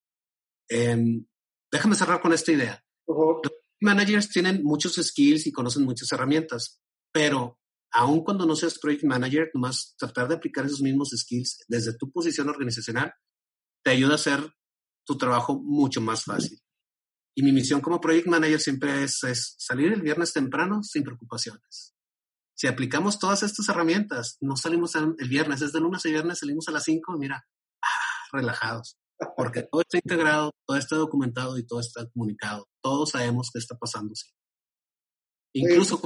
[0.67, 1.25] em,
[1.71, 2.83] déjame cerrar con esta idea.
[3.07, 6.81] Los managers tienen muchos skills y conocen muchas herramientas,
[7.11, 7.59] pero
[7.91, 12.11] aun cuando no seas project manager, nomás tratar de aplicar esos mismos skills desde tu
[12.11, 13.13] posición organizacional
[13.89, 14.53] te ayuda a hacer
[15.03, 16.61] tu trabajo mucho más fácil.
[17.35, 19.19] Y mi misión como project manager siempre es,
[19.57, 21.95] salir el viernes temprano sin preocupaciones.
[22.55, 26.71] Si aplicamos todas estas herramientas, no salimos el viernes, desde lunes a viernes salimos a
[26.71, 27.47] las 5 mira,
[27.81, 28.99] ah, relajados.
[29.35, 32.67] Porque todo está integrado, todo está documentado y todo está comunicado.
[32.83, 34.13] Todos sabemos qué está pasando.
[35.53, 35.99] Incluso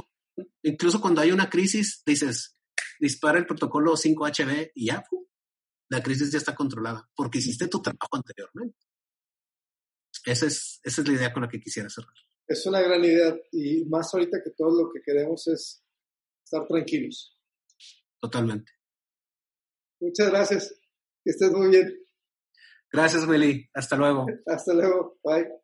[0.62, 2.56] incluso cuando hay una crisis, dices,
[2.98, 5.04] dispara el protocolo 5HB y ya,
[5.94, 8.76] la crisis ya está controlada, porque hiciste tu trabajo anteriormente.
[10.24, 12.14] Esa es, esa es la idea con la que quisiera cerrar.
[12.46, 15.84] Es una gran idea y más ahorita que todo lo que queremos es
[16.44, 17.38] estar tranquilos.
[18.20, 18.72] Totalmente.
[20.00, 20.80] Muchas gracias.
[21.22, 21.94] Que estés muy bien.
[22.92, 23.68] Gracias, Willy.
[23.72, 24.26] Hasta luego.
[24.46, 25.18] Hasta luego.
[25.22, 25.63] Bye.